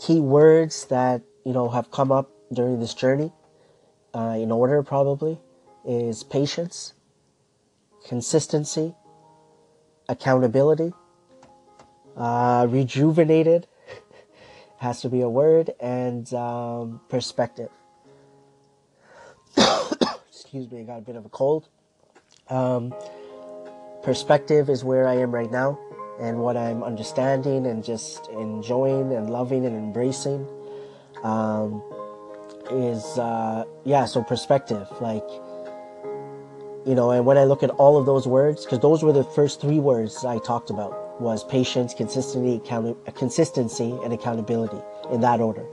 Key 0.00 0.18
words 0.18 0.86
that 0.86 1.22
you 1.44 1.52
know 1.52 1.68
have 1.68 1.92
come 1.92 2.10
up 2.10 2.28
during 2.52 2.80
this 2.80 2.94
journey, 2.94 3.30
uh, 4.12 4.36
in 4.36 4.50
order 4.50 4.82
probably, 4.82 5.38
is 5.84 6.24
patience, 6.24 6.94
consistency, 8.08 8.92
accountability, 10.08 10.92
uh, 12.16 12.66
rejuvenated 12.68 13.68
has 14.78 15.00
to 15.02 15.08
be 15.08 15.20
a 15.20 15.28
word, 15.28 15.70
and 15.78 16.34
um, 16.34 17.00
perspective. 17.08 17.70
Excuse 19.56 20.68
me, 20.72 20.80
I 20.80 20.82
got 20.82 20.98
a 20.98 21.02
bit 21.02 21.14
of 21.14 21.24
a 21.24 21.28
cold. 21.28 21.68
Um, 22.48 22.92
perspective 24.08 24.70
is 24.70 24.82
where 24.84 25.06
I 25.06 25.16
am 25.18 25.30
right 25.30 25.50
now 25.50 25.78
and 26.18 26.38
what 26.38 26.56
I'm 26.56 26.82
understanding 26.82 27.66
and 27.66 27.84
just 27.84 28.26
enjoying 28.28 29.12
and 29.12 29.28
loving 29.28 29.66
and 29.66 29.76
embracing 29.76 30.48
um, 31.22 31.82
is, 32.70 33.04
uh, 33.18 33.66
yeah, 33.84 34.06
so 34.06 34.22
perspective. 34.22 34.88
Like, 35.02 35.28
you 36.86 36.94
know, 36.94 37.10
and 37.10 37.26
when 37.26 37.36
I 37.36 37.44
look 37.44 37.62
at 37.62 37.68
all 37.72 37.98
of 37.98 38.06
those 38.06 38.26
words, 38.26 38.64
because 38.64 38.78
those 38.78 39.02
were 39.02 39.12
the 39.12 39.24
first 39.24 39.60
three 39.60 39.78
words 39.78 40.24
I 40.24 40.38
talked 40.38 40.70
about, 40.70 41.20
was 41.20 41.44
patience, 41.44 41.92
consistency, 41.92 42.56
account- 42.56 42.96
consistency, 43.14 43.90
and 44.02 44.14
accountability 44.14 44.80
in 45.12 45.20
that 45.20 45.38
order. 45.38 45.66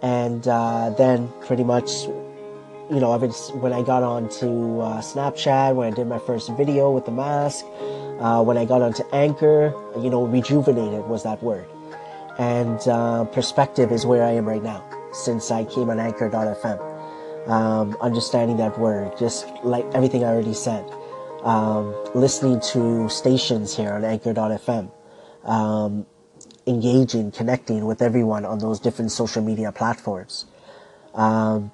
And 0.00 0.48
uh, 0.48 0.88
then 0.96 1.30
pretty 1.42 1.64
much 1.64 2.06
you 2.90 3.00
know, 3.00 3.16
when 3.18 3.72
I 3.72 3.82
got 3.82 4.02
on 4.02 4.28
to 4.40 4.80
uh, 4.80 5.00
Snapchat, 5.00 5.74
when 5.74 5.92
I 5.92 5.96
did 5.96 6.06
my 6.06 6.18
first 6.18 6.50
video 6.56 6.90
with 6.90 7.04
the 7.04 7.12
mask, 7.12 7.64
Uh, 8.14 8.40
when 8.40 8.56
I 8.56 8.64
got 8.64 8.80
onto 8.80 9.02
Anchor, 9.12 9.74
you 9.98 10.08
know, 10.08 10.22
rejuvenated 10.22 11.02
was 11.10 11.24
that 11.24 11.42
word. 11.42 11.66
And 12.38 12.78
uh, 12.86 13.24
perspective 13.34 13.90
is 13.90 14.06
where 14.06 14.22
I 14.22 14.38
am 14.38 14.46
right 14.46 14.62
now 14.62 14.86
since 15.12 15.50
I 15.50 15.64
came 15.66 15.90
on 15.90 15.98
Anchor.fm. 15.98 16.78
Um, 17.50 17.96
understanding 18.00 18.56
that 18.58 18.78
word, 18.78 19.18
just 19.18 19.50
like 19.64 19.84
everything 19.98 20.22
I 20.22 20.30
already 20.30 20.54
said. 20.54 20.86
Um, 21.42 21.92
listening 22.14 22.60
to 22.72 23.08
stations 23.10 23.76
here 23.76 23.92
on 23.92 24.04
Anchor.fm. 24.04 24.90
Um, 25.44 26.06
engaging, 26.66 27.32
connecting 27.34 27.84
with 27.84 28.00
everyone 28.00 28.46
on 28.46 28.58
those 28.62 28.78
different 28.78 29.10
social 29.10 29.42
media 29.42 29.72
platforms. 29.72 30.46
Um, 31.14 31.72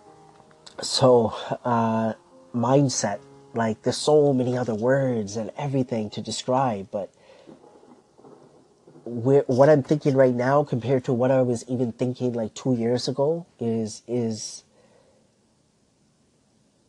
so, 0.82 1.34
uh, 1.64 2.14
mindset, 2.54 3.20
like 3.54 3.82
there's 3.82 3.96
so 3.96 4.32
many 4.32 4.56
other 4.56 4.74
words 4.74 5.36
and 5.36 5.50
everything 5.56 6.10
to 6.10 6.20
describe, 6.20 6.90
but 6.90 7.12
what 9.04 9.68
I'm 9.68 9.82
thinking 9.82 10.14
right 10.14 10.34
now 10.34 10.62
compared 10.62 11.04
to 11.04 11.12
what 11.12 11.30
I 11.30 11.42
was 11.42 11.64
even 11.68 11.92
thinking 11.92 12.32
like 12.32 12.54
two 12.54 12.74
years 12.74 13.08
ago 13.08 13.46
is, 13.58 14.02
is, 14.06 14.64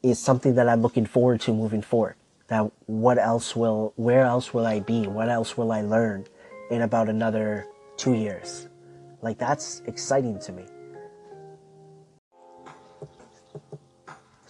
is 0.03 0.19
something 0.19 0.55
that 0.55 0.67
I'm 0.67 0.81
looking 0.81 1.05
forward 1.05 1.41
to 1.41 1.53
moving 1.53 1.81
forward. 1.81 2.15
That 2.47 2.71
what 2.85 3.17
else 3.17 3.55
will, 3.55 3.93
where 3.95 4.21
else 4.21 4.53
will 4.53 4.65
I 4.65 4.81
be? 4.81 5.07
What 5.07 5.29
else 5.29 5.57
will 5.57 5.71
I 5.71 5.81
learn 5.81 6.25
in 6.69 6.81
about 6.81 7.09
another 7.09 7.65
two 7.97 8.13
years? 8.13 8.67
Like 9.21 9.37
that's 9.37 9.81
exciting 9.87 10.39
to 10.41 10.51
me. 10.51 10.65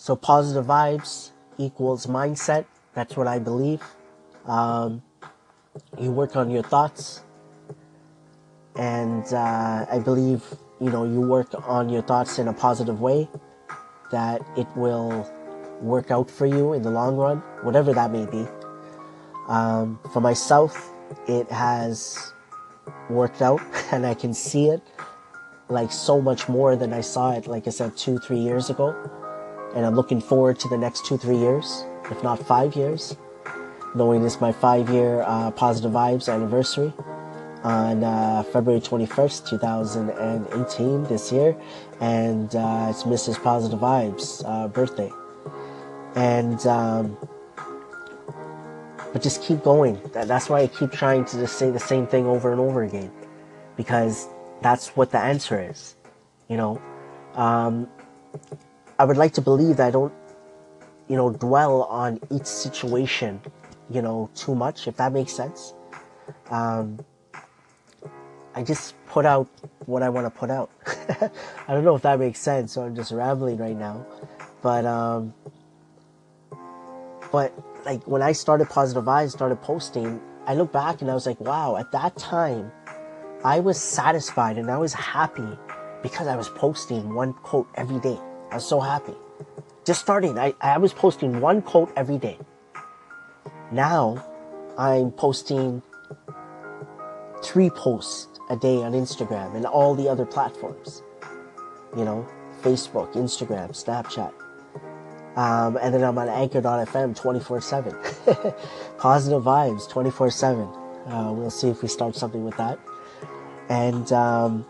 So 0.01 0.15
positive 0.15 0.65
vibes 0.65 1.29
equals 1.60 2.08
mindset. 2.08 2.65
That's 2.96 3.15
what 3.15 3.27
I 3.27 3.38
believe. 3.38 3.84
Um, 4.48 5.03
you 6.00 6.12
work 6.12 6.36
on 6.36 6.50
your 6.50 6.63
thoughts, 6.63 7.22
and 8.75 9.24
uh, 9.31 9.86
I 9.86 10.01
believe 10.03 10.43
you 10.79 10.89
know 10.89 11.03
you 11.05 11.22
work 11.22 11.53
on 11.70 11.88
your 11.89 12.01
thoughts 12.01 12.39
in 12.39 12.48
a 12.48 12.53
positive 12.53 13.00
way. 13.00 13.29
That 14.12 14.41
it 14.58 14.65
will 14.75 15.29
work 15.81 16.10
out 16.10 16.31
for 16.31 16.48
you 16.48 16.74
in 16.74 16.81
the 16.81 16.89
long 16.89 17.15
run, 17.15 17.38
whatever 17.62 17.93
that 17.93 18.10
may 18.10 18.25
be. 18.25 18.48
Um, 19.48 20.00
for 20.12 20.20
myself, 20.20 20.89
it 21.27 21.48
has 21.51 22.34
worked 23.08 23.43
out, 23.43 23.62
and 23.91 24.08
I 24.08 24.15
can 24.15 24.34
see 24.34 24.70
it 24.70 24.81
like 25.70 25.91
so 25.91 26.20
much 26.20 26.50
more 26.50 26.75
than 26.75 26.91
I 26.91 27.01
saw 27.01 27.34
it, 27.34 27.46
like 27.46 27.67
I 27.67 27.70
said, 27.70 27.96
two, 27.96 28.17
three 28.17 28.39
years 28.39 28.72
ago 28.72 28.96
and 29.75 29.85
I'm 29.85 29.95
looking 29.95 30.21
forward 30.21 30.59
to 30.59 30.67
the 30.67 30.77
next 30.77 31.05
two, 31.05 31.17
three 31.17 31.37
years, 31.37 31.83
if 32.09 32.23
not 32.23 32.39
five 32.39 32.75
years, 32.75 33.15
knowing 33.95 34.23
it's 34.23 34.41
my 34.41 34.51
five 34.51 34.89
year 34.89 35.23
uh, 35.25 35.51
Positive 35.51 35.91
Vibes 35.91 36.31
anniversary 36.31 36.93
on 37.63 38.03
uh, 38.03 38.43
February 38.43 38.81
21st, 38.81 39.47
2018, 39.49 41.03
this 41.03 41.31
year, 41.31 41.55
and 41.99 42.55
uh, 42.55 42.87
it's 42.89 43.03
Mrs. 43.03 43.41
Positive 43.41 43.79
Vibes' 43.79 44.43
uh, 44.45 44.67
birthday. 44.67 45.11
And, 46.15 46.65
um, 46.65 47.17
but 49.13 49.21
just 49.21 49.43
keep 49.43 49.63
going. 49.63 50.01
That's 50.13 50.49
why 50.49 50.61
I 50.61 50.67
keep 50.67 50.91
trying 50.91 51.25
to 51.25 51.37
just 51.37 51.57
say 51.57 51.69
the 51.69 51.79
same 51.79 52.07
thing 52.07 52.25
over 52.25 52.51
and 52.51 52.59
over 52.59 52.83
again, 52.83 53.11
because 53.77 54.27
that's 54.61 54.95
what 54.95 55.11
the 55.11 55.19
answer 55.19 55.59
is, 55.69 55.95
you 56.49 56.57
know. 56.57 56.81
Um, 57.35 57.87
I 59.01 59.03
would 59.03 59.17
like 59.17 59.34
to 59.34 59.41
believe 59.41 59.77
that 59.77 59.88
I 59.88 59.89
don't, 59.89 60.13
you 61.08 61.15
know, 61.15 61.31
dwell 61.31 61.86
on 61.86 62.20
each 62.29 62.46
situation, 62.46 63.41
you 63.89 64.00
know, 64.00 64.29
too 64.36 64.53
much, 64.53 64.88
if 64.88 64.98
that 64.98 65.12
makes 65.12 65.34
sense. 65.34 65.74
Um, 66.51 67.00
I 68.53 68.62
just 68.62 68.93
put 69.08 69.25
out 69.25 69.50
what 69.88 70.03
I 70.03 70.10
want 70.10 70.27
to 70.27 70.29
put 70.29 70.51
out. 70.51 70.70
I 71.67 71.74
don't 71.74 71.84
know 71.84 71.96
if 71.96 72.03
that 72.03 72.20
makes 72.20 72.38
sense, 72.38 72.74
so 72.74 72.84
I'm 72.84 72.96
just 72.96 73.12
rambling 73.12 73.58
right 73.58 73.75
now. 73.75 74.05
But, 74.61 74.85
um, 74.85 75.33
but 77.31 77.51
like 77.87 78.03
when 78.03 78.22
I 78.22 78.33
started 78.33 78.70
Positive 78.70 79.03
Vibes, 79.03 79.31
started 79.31 79.64
posting, 79.64 80.22
I 80.46 80.53
look 80.53 80.72
back 80.72 81.01
and 81.01 81.09
I 81.09 81.16
was 81.16 81.25
like, 81.25 81.42
wow, 81.42 81.75
at 81.75 81.92
that 81.92 82.18
time, 82.18 82.72
I 83.44 83.61
was 83.61 83.81
satisfied 83.81 84.59
and 84.59 84.70
I 84.70 84.77
was 84.77 84.94
happy 84.94 85.57
because 86.03 86.27
I 86.27 86.35
was 86.35 86.50
posting 86.50 87.16
one 87.16 87.33
quote 87.33 87.68
every 87.74 88.00
day. 88.00 88.20
I 88.51 88.55
was 88.55 88.68
so 88.68 88.81
happy. 88.81 89.16
Just 89.85 90.01
starting, 90.01 90.37
I, 90.37 90.53
I 90.61 90.77
was 90.77 90.94
posting 90.94 91.40
one 91.40 91.61
quote 91.61 91.92
every 91.96 92.18
day. 92.18 92.37
Now, 93.72 94.24
I'm 94.77 95.11
posting 95.11 95.81
three 97.42 97.70
posts 97.70 98.40
a 98.50 98.57
day 98.57 98.83
on 98.83 98.92
Instagram 98.92 99.55
and 99.55 99.66
all 99.66 99.96
the 99.96 100.09
other 100.09 100.25
platforms. 100.25 101.01
You 101.98 102.03
know, 102.03 102.27
Facebook, 102.61 103.14
Instagram, 103.14 103.70
Snapchat. 103.72 104.33
Um, 105.37 105.77
and 105.81 105.94
then 105.94 106.03
I'm 106.03 106.18
on 106.18 106.27
anchor.fm 106.27 107.16
24 107.16 107.61
7. 107.61 107.94
Positive 108.98 109.42
vibes 109.42 109.90
24 109.90 110.29
7. 110.29 110.64
Uh, 111.07 111.31
we'll 111.33 111.50
see 111.50 111.70
if 111.70 111.81
we 111.81 111.87
start 111.87 112.16
something 112.16 112.44
with 112.44 112.57
that. 112.57 112.77
And 113.70 114.11
um, 114.11 114.66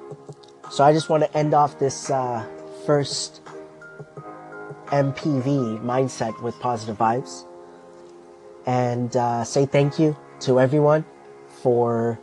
so 0.69 0.83
I 0.83 0.93
just 0.93 1.09
want 1.09 1.23
to 1.23 1.37
end 1.37 1.55
off 1.55 1.79
this 1.79 2.11
uh, 2.11 2.47
first 2.85 3.40
MPV 4.91 5.81
mindset 5.83 6.41
with 6.41 6.59
positive 6.59 6.97
vibes. 6.97 7.45
And 8.65 9.15
uh, 9.15 9.43
say 9.43 9.65
thank 9.65 9.97
you 9.97 10.15
to 10.41 10.59
everyone 10.59 11.05
for 11.61 12.19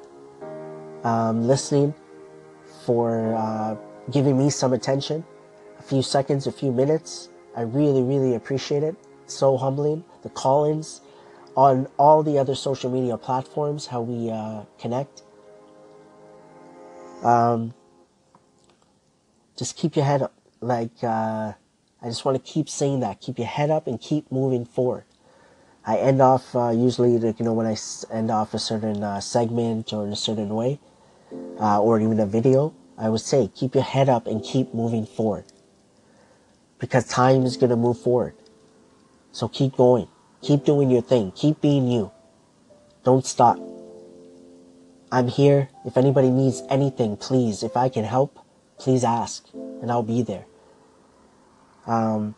um, 1.04 1.46
listening, 1.46 1.94
for 2.84 3.34
uh, 3.34 3.76
giving 4.10 4.38
me 4.38 4.50
some 4.50 4.72
attention, 4.72 5.24
a 5.78 5.82
few 5.82 6.02
seconds, 6.02 6.46
a 6.46 6.52
few 6.52 6.72
minutes. 6.72 7.30
I 7.56 7.62
really, 7.62 8.02
really 8.02 8.34
appreciate 8.34 8.82
it. 8.82 8.96
So 9.26 9.56
humbling. 9.56 10.04
The 10.22 10.30
call 10.30 10.64
ins 10.64 11.00
on 11.56 11.88
all 11.98 12.22
the 12.22 12.38
other 12.38 12.54
social 12.54 12.90
media 12.90 13.16
platforms, 13.16 13.86
how 13.86 14.00
we 14.00 14.30
uh, 14.30 14.62
connect. 14.78 15.22
Um, 17.22 17.74
just 19.56 19.76
keep 19.76 19.96
your 19.96 20.04
head 20.04 20.22
up. 20.22 20.34
Like, 20.60 21.02
uh, 21.02 21.52
I 22.02 22.06
just 22.06 22.24
want 22.24 22.42
to 22.42 22.52
keep 22.52 22.68
saying 22.68 23.00
that. 23.00 23.20
Keep 23.20 23.38
your 23.38 23.48
head 23.48 23.70
up 23.70 23.86
and 23.86 24.00
keep 24.00 24.30
moving 24.30 24.64
forward. 24.64 25.04
I 25.84 25.96
end 25.96 26.20
off 26.20 26.54
uh, 26.54 26.70
usually, 26.70 27.18
like, 27.18 27.38
you 27.38 27.44
know, 27.44 27.52
when 27.54 27.66
I 27.66 27.76
end 28.12 28.30
off 28.30 28.54
a 28.54 28.58
certain 28.58 29.02
uh, 29.02 29.20
segment 29.20 29.92
or 29.92 30.06
in 30.06 30.12
a 30.12 30.16
certain 30.16 30.50
way, 30.50 30.78
uh, 31.60 31.80
or 31.80 31.98
even 32.00 32.20
a 32.20 32.26
video, 32.26 32.74
I 32.96 33.08
would 33.08 33.20
say 33.20 33.50
keep 33.54 33.74
your 33.74 33.84
head 33.84 34.08
up 34.08 34.26
and 34.26 34.42
keep 34.42 34.74
moving 34.74 35.06
forward. 35.06 35.44
Because 36.78 37.06
time 37.06 37.44
is 37.44 37.56
going 37.56 37.70
to 37.70 37.76
move 37.76 37.98
forward. 37.98 38.34
So 39.32 39.48
keep 39.48 39.76
going. 39.76 40.08
Keep 40.42 40.64
doing 40.64 40.90
your 40.90 41.02
thing. 41.02 41.32
Keep 41.32 41.60
being 41.60 41.88
you. 41.88 42.12
Don't 43.04 43.26
stop. 43.26 43.58
I'm 45.10 45.28
here. 45.28 45.70
If 45.84 45.96
anybody 45.96 46.30
needs 46.30 46.62
anything, 46.68 47.16
please, 47.16 47.62
if 47.62 47.76
I 47.76 47.88
can 47.88 48.04
help, 48.04 48.38
please 48.78 49.04
ask, 49.04 49.46
and 49.54 49.90
I'll 49.90 50.02
be 50.02 50.22
there. 50.22 50.44
Um, 51.88 52.34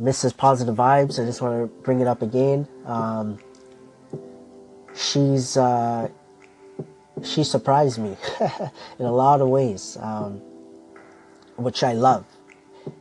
Mrs. 0.00 0.36
Positive 0.36 0.74
Vibes, 0.74 1.22
I 1.22 1.26
just 1.26 1.40
want 1.40 1.70
to 1.70 1.82
bring 1.82 2.00
it 2.00 2.06
up 2.06 2.22
again. 2.22 2.66
Um, 2.86 3.38
she's 4.94 5.56
uh, 5.56 6.08
she 7.22 7.44
surprised 7.44 7.98
me 7.98 8.16
in 8.98 9.04
a 9.04 9.12
lot 9.12 9.40
of 9.40 9.48
ways, 9.48 9.96
um, 10.00 10.40
which 11.56 11.82
I 11.82 11.92
love. 11.92 12.24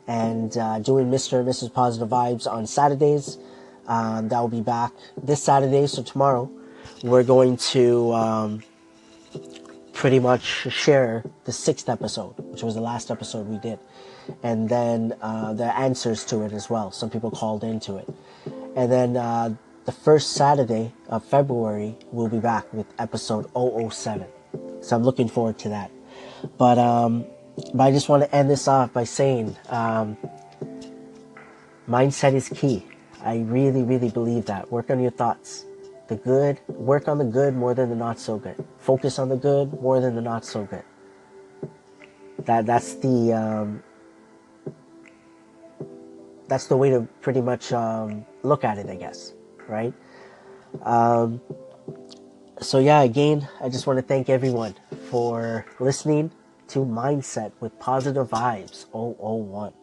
And 0.07 0.57
uh, 0.57 0.79
doing 0.79 1.11
Mr. 1.11 1.39
and 1.39 1.47
Mrs. 1.47 1.73
Positive 1.73 2.07
Vibes 2.07 2.47
on 2.47 2.67
Saturdays. 2.67 3.37
Um, 3.87 4.29
that 4.29 4.39
will 4.39 4.47
be 4.47 4.61
back 4.61 4.91
this 5.21 5.43
Saturday, 5.43 5.85
so 5.85 6.01
tomorrow 6.01 6.49
we're 7.03 7.23
going 7.23 7.55
to 7.57 8.11
um, 8.13 8.63
pretty 9.93 10.19
much 10.19 10.43
share 10.71 11.23
the 11.43 11.51
sixth 11.51 11.87
episode, 11.87 12.33
which 12.39 12.63
was 12.63 12.73
the 12.73 12.81
last 12.81 13.11
episode 13.11 13.47
we 13.47 13.57
did 13.59 13.77
and 14.43 14.69
then 14.69 15.15
uh, 15.21 15.53
the 15.53 15.75
answers 15.77 16.23
to 16.25 16.43
it 16.43 16.53
as 16.53 16.69
well. 16.69 16.91
Some 16.91 17.09
people 17.09 17.31
called 17.31 17.63
into 17.63 17.97
it. 17.97 18.07
And 18.75 18.91
then 18.91 19.17
uh, 19.17 19.55
the 19.85 19.91
first 19.91 20.33
Saturday 20.33 20.93
of 21.09 21.23
February, 21.23 21.95
we'll 22.11 22.29
be 22.29 22.39
back 22.39 22.71
with 22.73 22.87
episode 22.99 23.49
007. 23.55 24.25
So 24.81 24.95
I'm 24.95 25.03
looking 25.03 25.27
forward 25.27 25.57
to 25.59 25.69
that. 25.69 25.91
But, 26.57 26.77
um, 26.77 27.25
but 27.73 27.83
I 27.83 27.91
just 27.91 28.09
want 28.09 28.23
to 28.23 28.35
end 28.35 28.49
this 28.49 28.67
off 28.67 28.93
by 28.93 29.03
saying 29.03 29.55
um, 29.69 30.17
mindset 31.87 32.33
is 32.33 32.49
key. 32.49 32.85
I 33.23 33.39
really, 33.39 33.83
really 33.83 34.09
believe 34.09 34.45
that. 34.45 34.71
Work 34.71 34.89
on 34.89 34.99
your 34.99 35.11
thoughts. 35.11 35.65
The 36.07 36.15
good, 36.15 36.59
work 36.67 37.07
on 37.07 37.17
the 37.17 37.25
good 37.25 37.55
more 37.55 37.73
than 37.73 37.89
the 37.89 37.95
not 37.95 38.19
so 38.19 38.37
good. 38.37 38.63
Focus 38.77 39.17
on 39.17 39.29
the 39.29 39.35
good 39.35 39.73
more 39.81 39.99
than 39.99 40.13
the 40.15 40.21
not 40.21 40.45
so 40.45 40.65
good. 40.65 40.83
That 42.45 42.67
that's 42.67 42.93
the 42.95 43.33
um, 43.33 43.83
that's 46.47 46.67
the 46.67 46.77
way 46.77 46.89
to 46.89 47.07
pretty 47.21 47.41
much 47.41 47.71
um, 47.73 48.25
look 48.43 48.63
at 48.63 48.77
it, 48.77 48.89
I 48.89 48.95
guess, 48.95 49.33
right? 49.67 49.93
Um, 50.83 51.41
so 52.61 52.79
yeah, 52.79 53.01
again, 53.01 53.47
I 53.61 53.69
just 53.69 53.87
want 53.87 53.97
to 53.97 54.03
thank 54.03 54.29
everyone 54.29 54.75
for 55.09 55.65
listening 55.79 56.31
to 56.69 56.79
Mindset 56.79 57.51
with 57.59 57.77
Positive 57.79 58.27
Vibes 58.29 58.85
001. 58.93 59.73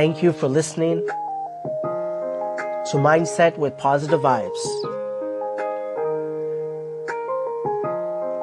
Thank 0.00 0.22
you 0.22 0.32
for 0.32 0.48
listening 0.48 1.06
to 2.86 2.94
Mindset 2.94 3.58
with 3.58 3.76
Positive 3.76 4.18
Vibes. 4.22 4.62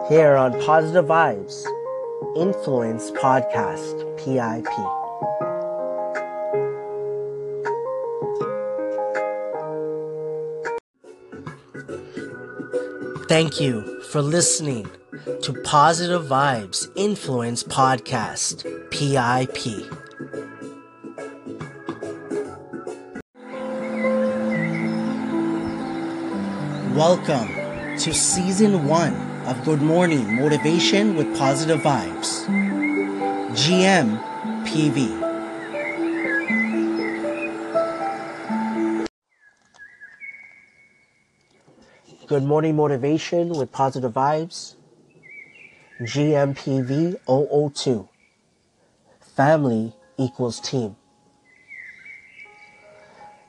Here 0.07 0.35
on 0.35 0.51
Positive 0.61 1.05
Vibes, 1.05 1.65
Influence 2.35 3.09
Podcast, 3.09 3.97
PIP. 4.19 4.67
Thank 13.27 13.59
you 13.59 14.03
for 14.11 14.21
listening 14.21 14.87
to 15.41 15.53
Positive 15.63 16.21
Vibes 16.21 16.87
Influence 16.95 17.63
Podcast, 17.63 18.63
PIP. 18.91 20.06
Welcome 26.97 27.53
to 27.99 28.11
season 28.11 28.87
one 28.87 29.13
of 29.45 29.63
Good 29.63 29.83
Morning 29.83 30.35
Motivation 30.37 31.15
with 31.15 31.37
Positive 31.37 31.79
Vibes. 31.79 32.47
GM 33.51 34.17
PV. 34.65 34.95
Good 42.25 42.41
Morning 42.41 42.75
Motivation 42.75 43.49
with 43.49 43.71
Positive 43.71 44.11
Vibes. 44.11 44.73
GMPV 46.01 47.19
002. 47.75 48.09
Family 49.35 49.93
equals 50.17 50.59
team. 50.59 50.95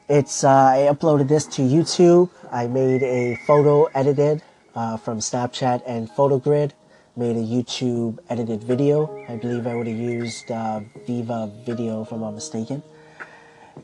It's 0.08 0.42
uh, 0.42 0.48
I 0.48 0.88
uploaded 0.90 1.28
this 1.28 1.44
to 1.48 1.60
YouTube. 1.60 2.30
I 2.50 2.66
made 2.66 3.02
a 3.02 3.36
photo 3.46 3.84
edited 3.94 4.42
uh, 4.74 4.96
from 4.96 5.18
Snapchat 5.18 5.82
and 5.86 6.08
PhotoGrid. 6.08 6.72
Made 7.14 7.36
a 7.36 7.42
YouTube 7.42 8.18
edited 8.30 8.64
video. 8.64 9.22
I 9.28 9.36
believe 9.36 9.66
I 9.66 9.74
would 9.74 9.86
have 9.86 9.98
used 9.98 10.50
uh, 10.50 10.80
Viva 11.06 11.52
Video, 11.66 12.00
if 12.00 12.12
I'm 12.12 12.20
not 12.20 12.30
mistaken. 12.30 12.82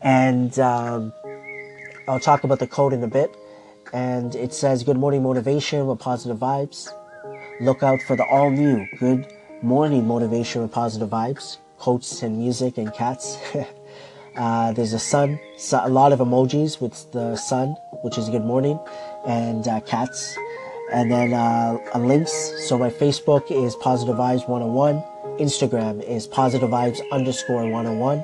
And 0.01 0.59
um, 0.59 1.13
I'll 2.09 2.21
talk 2.21 2.45
about 2.45 2.59
the 2.59 2.69
code 2.69 2.95
in 2.95 3.05
a 3.05 3.09
bit. 3.09 3.37
And 3.93 4.35
it 4.35 4.55
says, 4.55 4.83
"Good 4.83 4.97
morning 4.97 5.23
motivation 5.23 5.87
with 5.87 5.99
positive 5.99 6.39
vibes. 6.39 6.89
Look 7.61 7.83
out 7.83 8.01
for 8.01 8.17
the 8.17 8.25
all 8.25 8.51
new 8.51 8.87
Good 8.99 9.31
Morning 9.61 10.07
Motivation 10.07 10.63
with 10.63 10.73
Positive 10.73 11.11
Vibes. 11.11 11.59
Quotes 11.77 12.23
and 12.23 12.39
music 12.39 12.79
and 12.79 12.95
cats." 12.95 13.37
Uh, 14.37 14.73
there's 14.73 14.93
a 14.93 14.99
sun, 14.99 15.39
so 15.57 15.81
a 15.85 15.89
lot 15.89 16.13
of 16.13 16.19
emojis 16.19 16.81
with 16.81 17.11
the 17.13 17.37
sun, 17.37 17.77
which 18.03 18.19
is 18.19 18.29
good 18.29 18.45
morning, 18.45 18.79
and 19.27 19.69
uh, 19.69 19.81
cats. 19.81 20.37
And 20.93 21.11
then 21.11 21.33
uh, 21.33 21.79
links. 21.99 22.53
So 22.69 22.79
my 22.79 22.91
Facebook 22.91 23.51
is 23.51 23.75
Positive 23.77 24.17
Vibes 24.17 24.47
101. 24.49 25.03
Instagram 25.39 26.03
is 26.03 26.27
Positive 26.27 26.69
Vibes 26.69 27.01
underscore 27.11 27.69
101. 27.69 28.23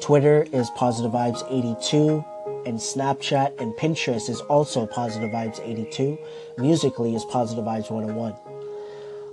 Twitter 0.00 0.46
is 0.52 0.70
Positive 0.70 1.10
Vibes 1.10 1.44
82. 1.50 2.24
And 2.64 2.78
Snapchat 2.78 3.60
and 3.60 3.74
Pinterest 3.74 4.28
is 4.28 4.40
also 4.42 4.86
Positive 4.86 5.30
Vibes 5.30 5.60
82. 5.60 6.18
Musical.ly 6.58 7.14
is 7.14 7.24
Positive 7.26 7.64
Vibes 7.64 7.90
101. 7.90 8.34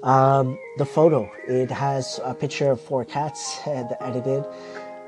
Um, 0.03 0.59
the 0.77 0.85
photo, 0.85 1.31
it 1.47 1.71
has 1.71 2.19
a 2.23 2.33
picture 2.33 2.71
of 2.71 2.81
four 2.81 3.05
cats 3.05 3.59
edited 3.65 4.43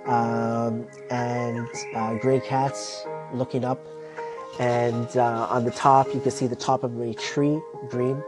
um, 0.08 0.88
and 1.10 1.68
uh, 1.96 2.16
gray 2.16 2.40
cats 2.40 3.06
looking 3.34 3.66
up. 3.66 3.80
And 4.60 5.16
uh, 5.18 5.48
on 5.50 5.66
the 5.66 5.72
top, 5.72 6.14
you 6.14 6.20
can 6.20 6.32
see 6.32 6.48
the 6.48 6.56
top 6.56 6.84
of 6.84 7.00
a 7.02 7.14
tree, 7.14 7.60
green. 7.90 8.24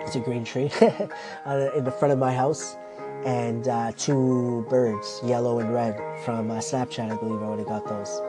It's 0.00 0.14
a 0.14 0.20
green 0.20 0.44
tree 0.44 0.70
in 0.80 1.84
the 1.84 1.94
front 1.98 2.12
of 2.12 2.18
my 2.18 2.32
house. 2.32 2.76
And 3.24 3.66
uh, 3.66 3.92
two 3.96 4.66
birds, 4.68 5.20
yellow 5.24 5.58
and 5.58 5.72
red, 5.74 5.96
from 6.24 6.50
uh, 6.50 6.58
Snapchat, 6.58 7.10
I 7.10 7.16
believe 7.16 7.42
I 7.42 7.46
already 7.46 7.64
got 7.64 7.88
those. 7.88 8.20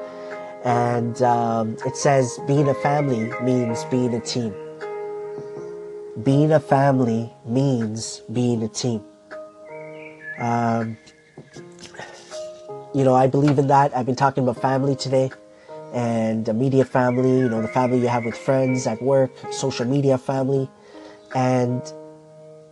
And 0.63 1.21
um, 1.21 1.77
it 1.85 1.95
says, 1.95 2.39
being 2.47 2.67
a 2.67 2.73
family 2.73 3.31
means 3.43 3.85
being 3.85 4.13
a 4.13 4.19
team. 4.19 4.53
Being 6.23 6.51
a 6.51 6.59
family 6.59 7.33
means 7.45 8.21
being 8.31 8.63
a 8.63 8.67
team. 8.67 9.03
Um, 10.39 10.97
you 12.93 13.03
know, 13.03 13.13
I 13.13 13.27
believe 13.27 13.59
in 13.59 13.67
that. 13.67 13.95
I've 13.95 14.05
been 14.05 14.15
talking 14.15 14.43
about 14.43 14.61
family 14.61 14.95
today 14.95 15.31
and 15.93 16.47
immediate 16.47 16.87
family, 16.87 17.39
you 17.39 17.49
know, 17.49 17.61
the 17.61 17.67
family 17.67 17.99
you 17.99 18.07
have 18.07 18.25
with 18.25 18.37
friends 18.37 18.87
at 18.87 19.01
work, 19.01 19.31
social 19.51 19.85
media 19.85 20.17
family. 20.17 20.69
And 21.35 21.81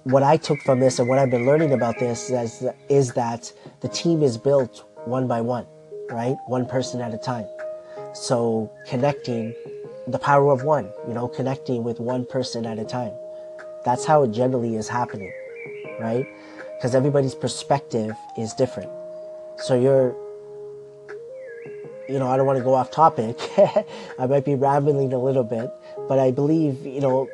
what 0.03 0.23
I 0.23 0.37
took 0.37 0.61
from 0.61 0.79
this 0.79 0.99
and 0.99 1.07
what 1.07 1.19
I've 1.19 1.29
been 1.29 1.45
learning 1.45 1.73
about 1.73 1.99
this 1.99 2.29
is, 2.29 2.63
is 2.89 3.13
that 3.13 3.51
the 3.81 3.89
team 3.89 4.23
is 4.23 4.37
built 4.37 4.85
one 5.05 5.27
by 5.27 5.41
one, 5.41 5.65
right? 6.09 6.35
One 6.47 6.65
person 6.65 7.01
at 7.01 7.13
a 7.13 7.17
time. 7.17 7.45
So 8.13 8.71
connecting 8.87 9.53
the 10.07 10.19
power 10.19 10.51
of 10.51 10.63
one, 10.63 10.89
you 11.07 11.13
know, 11.13 11.27
connecting 11.27 11.83
with 11.83 11.99
one 11.99 12.25
person 12.25 12.65
at 12.65 12.79
a 12.79 12.85
time. 12.85 13.13
That's 13.85 14.05
how 14.05 14.23
it 14.23 14.31
generally 14.31 14.75
is 14.75 14.87
happening, 14.87 15.31
right? 15.99 16.25
Because 16.77 16.95
everybody's 16.95 17.35
perspective 17.35 18.15
is 18.37 18.53
different. 18.53 18.91
So 19.59 19.79
you're, 19.79 20.15
you 22.07 22.19
know, 22.19 22.27
I 22.27 22.37
don't 22.37 22.45
want 22.45 22.57
to 22.57 22.63
go 22.63 22.75
off 22.75 22.91
topic. 22.91 23.37
I 24.19 24.27
might 24.27 24.45
be 24.45 24.55
rambling 24.55 25.11
a 25.13 25.17
little 25.17 25.43
bit, 25.43 25.69
but 26.07 26.19
I 26.19 26.31
believe, 26.31 26.85
you 26.85 27.01
know, 27.01 27.27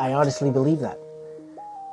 I 0.00 0.12
honestly 0.12 0.50
believe 0.50 0.80
that. 0.80 0.98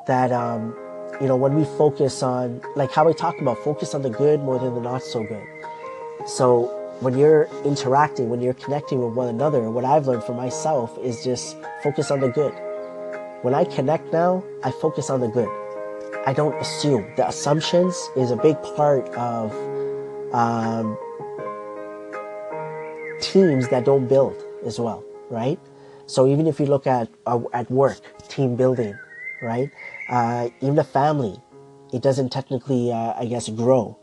That, 0.08 0.32
um, 0.32 0.76
you 1.20 1.28
know, 1.28 1.36
when 1.36 1.56
we 1.56 1.66
focus 1.78 2.24
on, 2.24 2.62
like 2.76 2.92
how 2.92 3.06
we 3.06 3.14
talked 3.14 3.42
about, 3.42 3.58
focus 3.60 3.94
on 3.94 4.02
the 4.02 4.10
good 4.10 4.40
more 4.40 4.58
than 4.60 4.74
the 4.76 4.82
not 4.82 5.04
so 5.04 5.24
good. 5.24 5.46
So 6.26 6.78
when 7.02 7.18
you're 7.18 7.50
interacting, 7.66 8.30
when 8.30 8.42
you're 8.42 8.54
connecting 8.54 9.04
with 9.04 9.14
one 9.14 9.28
another, 9.28 9.70
what 9.70 9.84
I've 9.84 10.08
learned 10.08 10.24
for 10.24 10.34
myself 10.34 10.98
is 11.00 11.24
just 11.24 11.58
focus 11.84 12.12
on 12.12 12.22
the 12.22 12.30
good. 12.30 12.54
When 13.44 13.54
I 13.54 13.66
connect 13.66 14.14
now, 14.14 14.44
I 14.64 14.72
focus 14.72 15.10
on 15.10 15.20
the 15.20 15.28
good. 15.28 15.50
I 16.26 16.34
don't 16.34 16.54
assume. 16.62 17.06
The 17.16 17.28
assumptions 17.28 17.96
is 18.16 18.30
a 18.30 18.36
big 18.36 18.62
part 18.76 19.10
of 19.16 19.52
um, 20.34 20.96
teams 23.20 23.70
that 23.70 23.86
don't 23.86 24.08
build 24.08 24.38
as 24.64 24.80
well, 24.80 25.04
right? 25.32 25.60
So 26.06 26.28
even 26.28 26.46
if 26.46 26.60
you 26.60 26.68
look 26.68 26.86
at 26.86 27.10
uh, 27.26 27.42
at 27.54 27.72
work, 27.72 28.02
team 28.28 28.56
building, 28.56 28.96
right? 29.42 29.72
Uh, 30.10 30.50
even 30.62 30.78
a 30.78 30.84
family, 30.84 31.42
it 31.92 32.04
doesn't 32.04 32.30
technically, 32.30 32.92
uh, 32.92 33.14
I 33.18 33.26
guess, 33.26 33.50
grow. 33.50 33.98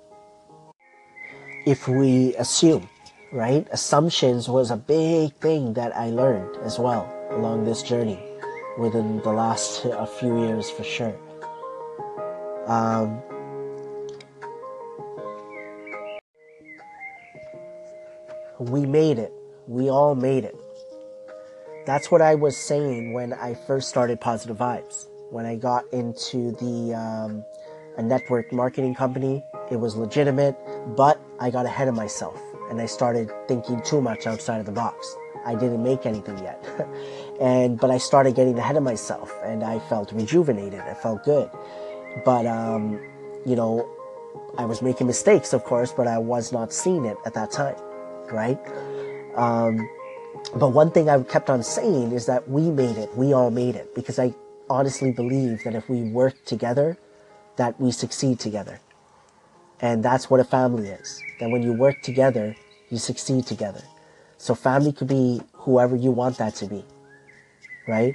If 1.67 1.87
we 1.87 2.35
assume, 2.35 2.89
right? 3.31 3.67
Assumptions 3.71 4.49
was 4.49 4.73
a 4.73 4.77
big 4.77 5.35
thing 5.35 5.75
that 5.75 5.95
I 5.95 6.11
learned 6.11 6.57
as 6.65 6.79
well 6.81 7.07
along 7.31 7.65
this 7.65 7.83
journey 7.83 8.19
within 8.77 9.21
the 9.23 9.33
last 9.33 9.85
a 9.85 10.07
few 10.07 10.41
years 10.41 10.69
for 10.71 10.83
sure. 10.83 11.15
Um, 12.69 13.23
we 18.59 18.85
made 18.85 19.19
it. 19.19 19.33
We 19.67 19.91
all 19.91 20.15
made 20.15 20.45
it. 20.45 20.57
That's 21.87 22.11
what 22.11 22.21
I 22.21 22.35
was 22.35 22.57
saying 22.57 23.15
when 23.15 23.33
I 23.33 23.55
first 23.55 23.89
started 23.89 24.21
Positive 24.21 24.59
Vibes. 24.59 25.07
When 25.31 25.47
I 25.47 25.57
got 25.57 25.85
into 25.93 26.53
the 26.53 26.95
um, 26.95 27.45
a 27.97 28.03
network 28.03 28.53
marketing 28.53 28.95
company, 28.95 29.43
it 29.71 29.77
was 29.77 29.97
legitimate, 29.97 30.55
but 30.95 31.19
I 31.41 31.51
got 31.51 31.65
ahead 31.65 31.89
of 31.89 31.95
myself 31.95 32.39
and 32.71 32.81
I 32.81 32.87
started 32.87 33.31
thinking 33.47 33.81
too 33.83 34.03
much 34.03 34.27
outside 34.27 34.61
of 34.61 34.67
the 34.67 34.73
box. 34.73 35.17
I 35.47 35.55
didn't 35.55 35.83
make 35.83 36.05
anything 36.05 36.37
yet. 36.39 36.63
and 37.41 37.81
but 37.81 37.91
I 37.91 37.97
started 37.97 38.35
getting 38.35 38.59
ahead 38.59 38.77
of 38.77 38.83
myself 38.83 39.33
and 39.43 39.65
I 39.65 39.79
felt 39.79 40.13
rejuvenated. 40.13 40.81
I 40.81 40.93
felt 40.95 41.25
good. 41.25 41.51
But, 42.25 42.47
um, 42.47 43.01
you 43.47 43.57
know, 43.57 43.89
I 44.57 44.65
was 44.65 44.83
making 44.83 45.07
mistakes, 45.07 45.53
of 45.53 45.65
course, 45.65 45.93
but 45.93 46.07
I 46.07 46.19
was 46.19 46.53
not 46.53 46.73
seeing 46.73 47.05
it 47.05 47.17
at 47.27 47.35
that 47.35 47.51
time, 47.51 47.77
right? 48.33 48.59
Um, 49.37 49.89
but 50.57 50.71
one 50.71 50.91
thing 50.91 51.09
I 51.09 51.23
kept 51.23 51.51
on 51.51 51.63
saying 51.63 52.13
is 52.13 52.27
that 52.27 52.49
we 52.49 52.71
made 52.71 52.97
it. 52.97 53.15
We 53.17 53.33
all 53.33 53.51
made 53.51 53.77
it 53.77 53.95
because 53.95 54.19
I 54.19 54.35
honestly 54.71 55.13
believe 55.13 55.63
that 55.65 55.75
if 55.75 55.89
we 55.89 56.03
work 56.03 56.45
together, 56.45 56.97
that 57.57 57.81
we 57.81 57.91
succeed 57.91 58.39
together. 58.39 58.81
And 59.81 60.05
that's 60.05 60.29
what 60.31 60.41
a 60.41 60.45
family 60.45 60.89
is. 60.89 61.23
That 61.41 61.51
when 61.51 61.63
you 61.63 61.73
work 61.73 62.03
together, 62.03 62.57
you 62.91 62.99
succeed 62.99 63.47
together. 63.47 63.83
So 64.39 64.55
family 64.55 64.93
could 64.93 65.09
be 65.09 65.41
whoever 65.53 65.97
you 65.97 66.11
want 66.11 66.39
that 66.39 66.55
to 66.57 66.67
be, 66.67 66.85
right? 67.87 68.15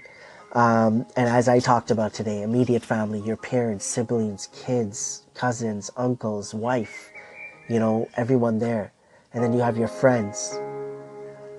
Um, 0.54 1.06
and 1.16 1.28
as 1.28 1.48
I 1.48 1.60
talked 1.60 1.90
about 1.90 2.14
today, 2.14 2.44
immediate 2.44 2.84
family, 2.84 3.20
your 3.20 3.38
parents, 3.38 3.86
siblings, 3.86 4.50
kids, 4.54 5.24
cousins, 5.34 5.90
uncles, 5.98 6.54
wife, 6.54 7.12
you 7.68 7.80
know, 7.80 8.08
everyone 8.18 8.60
there. 8.60 8.94
And 9.34 9.44
then 9.44 9.52
you 9.54 9.62
have 9.62 9.78
your 9.78 9.88
friends. 9.88 10.60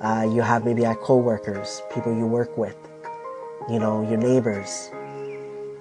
Uh, 0.01 0.31
you 0.33 0.43
have 0.43 0.65
maybe 0.65 0.87
our 0.87 0.95
co-workers, 0.95 1.83
people 1.93 2.17
you 2.17 2.27
work 2.27 2.57
with, 2.57 2.77
you 3.69 3.81
know, 3.81 4.09
your 4.09 4.19
neighbors, 4.19 4.91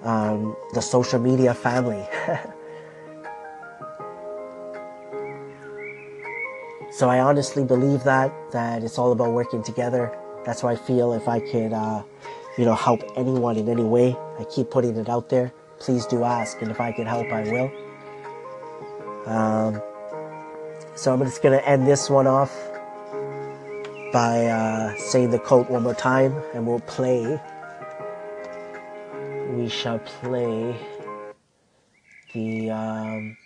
um, 0.02 0.56
the 0.72 0.82
social 0.82 1.20
media 1.20 1.54
family. 1.54 2.04
so 6.90 7.08
I 7.08 7.20
honestly 7.20 7.62
believe 7.64 8.02
that 8.04 8.32
that 8.50 8.82
it's 8.82 8.98
all 8.98 9.12
about 9.12 9.32
working 9.32 9.62
together. 9.62 10.18
That's 10.44 10.64
why 10.64 10.72
I 10.72 10.76
feel 10.76 11.12
if 11.12 11.28
I 11.28 11.38
could, 11.38 11.72
uh, 11.72 12.02
you 12.58 12.64
know, 12.64 12.74
help 12.74 13.02
anyone 13.16 13.56
in 13.56 13.68
any 13.68 13.84
way, 13.84 14.16
I 14.38 14.44
keep 14.44 14.70
putting 14.70 14.96
it 14.96 15.08
out 15.08 15.28
there. 15.28 15.52
Please 15.78 16.06
do 16.06 16.24
ask, 16.24 16.60
and 16.62 16.70
if 16.70 16.80
I 16.80 16.92
can 16.92 17.06
help, 17.06 17.26
I 17.32 17.42
will. 17.42 17.70
Um, 19.26 19.82
so 20.94 21.12
I'm 21.12 21.20
just 21.20 21.42
gonna 21.42 21.58
end 21.58 21.86
this 21.86 22.08
one 22.08 22.26
off 22.26 22.52
by 24.12 24.46
uh, 24.46 24.94
saying 24.96 25.30
the 25.30 25.38
quote 25.38 25.68
one 25.68 25.82
more 25.82 25.94
time, 25.94 26.34
and 26.54 26.66
we'll 26.66 26.80
play 26.80 27.40
we 29.54 29.68
shall 29.68 29.98
play 29.98 30.76
the 32.32 32.70
um, 32.70 33.36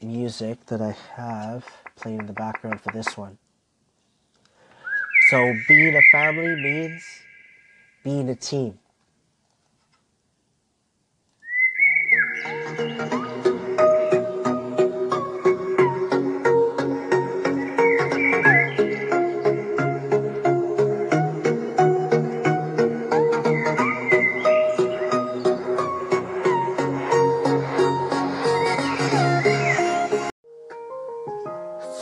music 0.00 0.64
that 0.66 0.80
I 0.80 0.94
have 1.16 1.66
playing 1.96 2.20
in 2.20 2.26
the 2.26 2.32
background 2.32 2.80
for 2.80 2.92
this 2.92 3.16
one. 3.16 3.38
So, 5.30 5.54
being 5.68 5.96
a 5.96 6.02
family 6.10 6.54
means 6.56 7.04
being 8.02 8.28
a 8.28 8.34
team. 8.34 8.78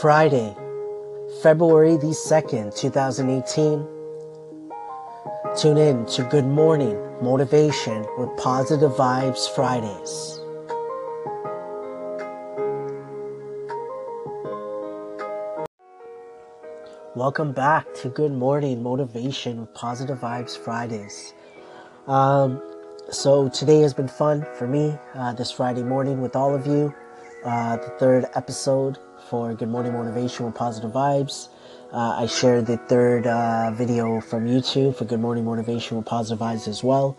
Friday, 0.01 0.55
February 1.43 1.95
the 1.95 2.07
2nd, 2.07 2.75
2018. 2.75 4.00
Tune 5.55 5.77
in 5.77 6.05
to 6.07 6.23
Good 6.23 6.45
Morning 6.45 6.97
Motivation 7.21 8.05
with 8.17 8.35
Positive 8.37 8.91
Vibes 8.91 9.53
Fridays. 9.53 10.39
Welcome 17.15 17.51
back 17.51 17.93
to 18.01 18.09
Good 18.09 18.31
Morning 18.31 18.81
Motivation 18.81 19.59
with 19.61 19.73
Positive 19.75 20.17
Vibes 20.17 20.57
Fridays. 20.57 21.33
Um, 22.07 22.59
so 23.11 23.47
today 23.49 23.81
has 23.81 23.93
been 23.93 24.07
fun 24.07 24.47
for 24.57 24.65
me 24.65 24.97
uh, 25.13 25.33
this 25.33 25.51
Friday 25.51 25.83
morning 25.83 26.21
with 26.21 26.35
all 26.35 26.55
of 26.55 26.65
you. 26.65 26.95
Uh, 27.45 27.77
the 27.77 27.89
third 27.99 28.25
episode 28.33 28.97
for 29.29 29.53
Good 29.53 29.69
Morning 29.69 29.93
Motivation 29.93 30.47
with 30.47 30.55
Positive 30.55 30.91
Vibes. 30.91 31.49
Uh, 31.91 32.21
I 32.21 32.25
shared 32.25 32.67
the 32.67 32.77
third 32.77 33.27
uh, 33.27 33.71
video 33.71 34.21
from 34.21 34.47
YouTube 34.47 34.95
for 34.95 35.03
Good 35.03 35.19
Morning 35.19 35.43
Motivation 35.43 35.97
with 35.97 36.05
Positive 36.05 36.39
Vibes 36.39 36.69
as 36.69 36.81
well. 36.81 37.17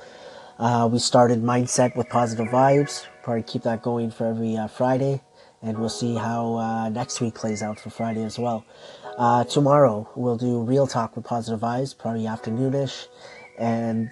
Uh, 0.58 0.88
we 0.90 0.98
started 0.98 1.42
Mindset 1.42 1.94
with 1.94 2.08
Positive 2.08 2.46
Vibes. 2.46 3.04
Probably 3.22 3.42
keep 3.42 3.64
that 3.64 3.82
going 3.82 4.10
for 4.10 4.28
every 4.28 4.56
uh, 4.56 4.68
Friday, 4.68 5.20
and 5.60 5.76
we'll 5.78 5.90
see 5.90 6.14
how 6.14 6.54
uh, 6.54 6.88
next 6.88 7.20
week 7.20 7.34
plays 7.34 7.62
out 7.62 7.78
for 7.78 7.90
Friday 7.90 8.24
as 8.24 8.38
well. 8.38 8.64
Uh, 9.18 9.44
tomorrow 9.44 10.08
we'll 10.16 10.38
do 10.38 10.62
Real 10.62 10.86
Talk 10.86 11.16
with 11.16 11.26
Positive 11.26 11.60
Vibes, 11.60 11.96
probably 11.96 12.22
afternoonish, 12.22 13.08
and 13.58 14.08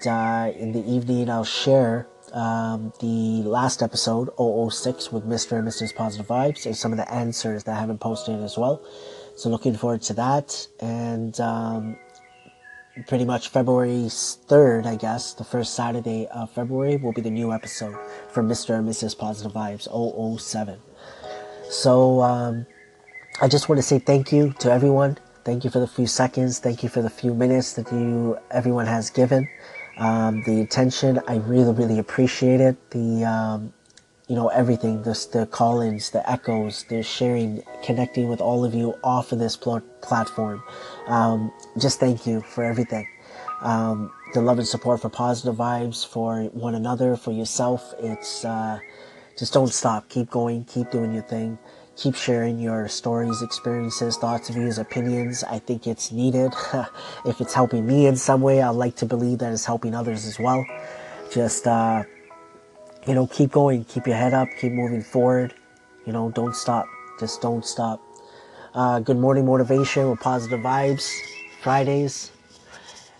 in 0.55 0.73
the 0.73 0.83
evening 0.87 1.27
I'll 1.27 1.43
share 1.43 2.07
um, 2.33 2.93
the 2.99 3.43
last 3.43 3.81
episode, 3.81 4.29
006, 4.37 5.11
with 5.11 5.25
Mr. 5.25 5.57
and 5.57 5.67
Mrs. 5.67 5.95
Positive 5.95 6.27
Vibes, 6.27 6.65
and 6.65 6.75
some 6.75 6.91
of 6.91 6.97
the 6.97 7.11
answers 7.11 7.63
that 7.65 7.75
I 7.75 7.79
haven't 7.79 7.99
posted 7.99 8.41
as 8.41 8.57
well. 8.57 8.81
So 9.35 9.49
looking 9.49 9.75
forward 9.75 10.01
to 10.03 10.13
that. 10.13 10.67
And 10.79 11.39
um, 11.39 11.97
pretty 13.07 13.25
much 13.25 13.49
February 13.49 14.05
3rd, 14.05 14.85
I 14.85 14.95
guess, 14.95 15.33
the 15.33 15.43
first 15.43 15.75
Saturday 15.75 16.27
of 16.27 16.49
February, 16.51 16.97
will 16.97 17.13
be 17.13 17.21
the 17.21 17.31
new 17.31 17.51
episode 17.53 17.95
for 18.29 18.43
Mr. 18.43 18.77
and 18.77 18.87
Mrs. 18.87 19.17
Positive 19.17 19.51
Vibes, 19.51 19.87
007. 20.39 20.79
So 21.69 22.21
um, 22.21 22.65
I 23.41 23.47
just 23.47 23.69
want 23.69 23.79
to 23.79 23.83
say 23.83 23.99
thank 23.99 24.31
you 24.31 24.53
to 24.59 24.71
everyone. 24.71 25.17
Thank 25.43 25.63
you 25.63 25.69
for 25.69 25.79
the 25.79 25.87
few 25.87 26.05
seconds. 26.05 26.59
Thank 26.59 26.83
you 26.83 26.89
for 26.89 27.01
the 27.01 27.09
few 27.09 27.33
minutes 27.33 27.73
that 27.73 27.91
you 27.91 28.37
everyone 28.51 28.85
has 28.85 29.09
given 29.09 29.49
um, 30.01 30.41
the 30.43 30.61
attention. 30.61 31.21
I 31.27 31.37
really, 31.37 31.73
really 31.73 31.99
appreciate 31.99 32.59
it. 32.59 32.89
The, 32.89 33.23
um, 33.23 33.73
you 34.27 34.35
know, 34.35 34.47
everything, 34.47 35.03
the, 35.03 35.27
the 35.31 35.45
call-ins, 35.45 36.09
the 36.09 36.27
echoes, 36.29 36.85
the 36.89 37.03
sharing, 37.03 37.63
connecting 37.83 38.27
with 38.27 38.41
all 38.41 38.65
of 38.65 38.73
you 38.73 38.95
off 39.03 39.31
of 39.31 39.37
this 39.37 39.55
pl- 39.55 39.81
platform. 40.01 40.63
Um, 41.05 41.51
just 41.79 41.99
thank 41.99 42.25
you 42.25 42.41
for 42.41 42.63
everything. 42.63 43.07
Um, 43.61 44.11
the 44.33 44.41
love 44.41 44.57
and 44.57 44.67
support 44.67 45.01
for 45.01 45.09
positive 45.09 45.55
vibes 45.55 46.07
for 46.07 46.45
one 46.45 46.73
another, 46.73 47.15
for 47.15 47.31
yourself. 47.31 47.93
It's, 47.99 48.43
uh, 48.43 48.79
just 49.37 49.53
don't 49.53 49.71
stop. 49.71 50.09
Keep 50.09 50.31
going. 50.31 50.65
Keep 50.65 50.89
doing 50.89 51.13
your 51.13 51.23
thing 51.23 51.59
keep 51.95 52.15
sharing 52.15 52.59
your 52.59 52.87
stories, 52.87 53.41
experiences, 53.41 54.17
thoughts, 54.17 54.49
views, 54.49 54.77
opinions. 54.77 55.43
I 55.43 55.59
think 55.59 55.87
it's 55.87 56.11
needed. 56.11 56.53
if 57.25 57.41
it's 57.41 57.53
helping 57.53 57.85
me 57.85 58.07
in 58.07 58.15
some 58.15 58.41
way, 58.41 58.61
I 58.61 58.69
like 58.69 58.95
to 58.97 59.05
believe 59.05 59.39
that 59.39 59.51
it's 59.51 59.65
helping 59.65 59.93
others 59.93 60.25
as 60.25 60.39
well. 60.39 60.65
Just, 61.31 61.67
uh, 61.67 62.03
you 63.07 63.13
know, 63.13 63.27
keep 63.27 63.51
going, 63.51 63.83
keep 63.85 64.07
your 64.07 64.15
head 64.15 64.33
up, 64.33 64.47
keep 64.59 64.71
moving 64.71 65.01
forward. 65.01 65.53
You 66.05 66.13
know, 66.13 66.31
don't 66.31 66.55
stop. 66.55 66.85
Just 67.19 67.41
don't 67.41 67.65
stop. 67.65 68.01
Uh, 68.73 68.99
good 68.99 69.17
morning 69.17 69.45
motivation 69.45 70.09
with 70.09 70.19
positive 70.19 70.61
vibes, 70.61 71.11
Fridays. 71.61 72.31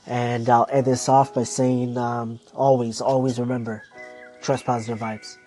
And 0.07 0.49
I'll 0.49 0.67
end 0.71 0.85
this 0.85 1.07
off 1.07 1.33
by 1.33 1.43
saying, 1.43 1.97
um, 1.97 2.39
always, 2.55 3.01
always 3.01 3.39
remember, 3.39 3.83
trust 4.41 4.65
positive 4.65 4.99
vibes. 4.99 5.37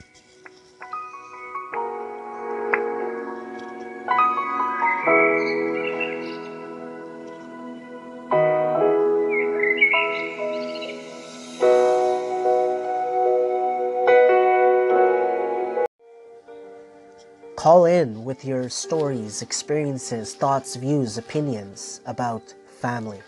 Call 17.65 17.87
in 17.87 18.27
with 18.27 18.45
your 18.45 18.69
stories, 18.69 19.41
experiences, 19.41 20.35
thoughts, 20.35 20.77
views, 20.77 21.17
opinions 21.17 22.03
about 22.05 22.53
family. 22.67 23.23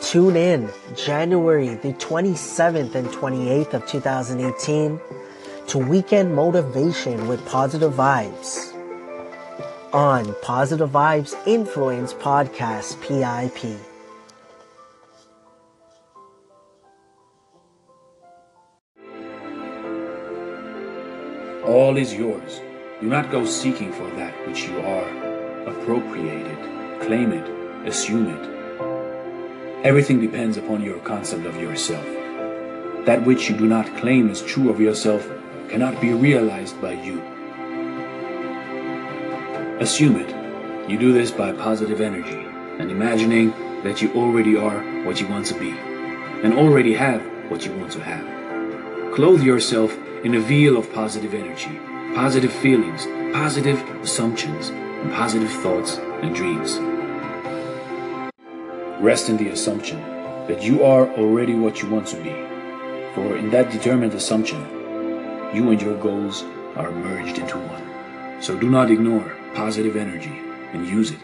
Tune 0.00 0.36
in 0.36 0.70
January 0.96 1.74
the 1.74 1.92
27th 1.92 2.94
and 2.94 3.08
28th 3.08 3.74
of 3.74 3.86
2018 3.86 4.98
to 5.66 5.76
Weekend 5.76 6.34
Motivation 6.34 7.28
with 7.28 7.44
Positive 7.44 7.92
Vibes 7.92 8.74
on 9.92 10.34
Positive 10.40 10.88
Vibes 10.88 11.36
Influence 11.46 12.14
Podcast 12.14 12.98
PIP. 13.02 13.89
All 21.70 21.96
is 21.96 22.12
yours. 22.12 22.60
Do 23.00 23.06
not 23.06 23.30
go 23.30 23.44
seeking 23.46 23.92
for 23.92 24.10
that 24.16 24.34
which 24.44 24.64
you 24.64 24.80
are. 24.80 25.08
Appropriate 25.68 26.44
it, 26.44 27.00
claim 27.00 27.30
it, 27.30 27.48
assume 27.86 28.26
it. 28.26 29.84
Everything 29.86 30.20
depends 30.20 30.56
upon 30.56 30.82
your 30.82 30.98
concept 30.98 31.46
of 31.46 31.54
yourself. 31.60 32.04
That 33.06 33.24
which 33.24 33.48
you 33.48 33.56
do 33.56 33.68
not 33.68 33.86
claim 33.98 34.30
as 34.30 34.42
true 34.42 34.68
of 34.68 34.80
yourself 34.80 35.30
cannot 35.68 36.00
be 36.00 36.12
realized 36.12 36.80
by 36.82 36.94
you. 36.94 37.22
Assume 39.78 40.16
it. 40.16 40.90
You 40.90 40.98
do 40.98 41.12
this 41.12 41.30
by 41.30 41.52
positive 41.52 42.00
energy 42.00 42.44
and 42.80 42.90
imagining 42.90 43.50
that 43.84 44.02
you 44.02 44.12
already 44.14 44.56
are 44.56 44.80
what 45.04 45.20
you 45.20 45.28
want 45.28 45.46
to 45.46 45.54
be 45.54 45.70
and 45.70 46.52
already 46.52 46.94
have 46.94 47.22
what 47.48 47.64
you 47.64 47.72
want 47.74 47.92
to 47.92 48.02
have. 48.02 49.14
Clothe 49.14 49.44
yourself 49.44 49.96
in 50.24 50.34
a 50.34 50.40
veil 50.40 50.76
of 50.76 50.92
positive 50.92 51.32
energy, 51.32 51.78
positive 52.14 52.52
feelings, 52.52 53.06
positive 53.32 53.80
assumptions, 54.00 54.68
and 54.68 55.10
positive 55.12 55.50
thoughts 55.50 55.96
and 55.96 56.34
dreams. 56.34 56.78
Rest 59.00 59.30
in 59.30 59.38
the 59.38 59.48
assumption 59.48 59.98
that 60.46 60.62
you 60.62 60.84
are 60.84 61.08
already 61.14 61.54
what 61.54 61.80
you 61.80 61.88
want 61.88 62.06
to 62.08 62.16
be, 62.16 62.32
for 63.14 63.36
in 63.36 63.50
that 63.50 63.70
determined 63.70 64.12
assumption, 64.12 64.60
you 65.54 65.70
and 65.70 65.80
your 65.80 65.96
goals 65.96 66.42
are 66.76 66.90
merged 66.90 67.38
into 67.38 67.56
one. 67.56 68.42
So 68.42 68.58
do 68.58 68.68
not 68.68 68.90
ignore 68.90 69.34
positive 69.54 69.96
energy 69.96 70.38
and 70.72 70.86
use 70.86 71.12
it 71.12 71.20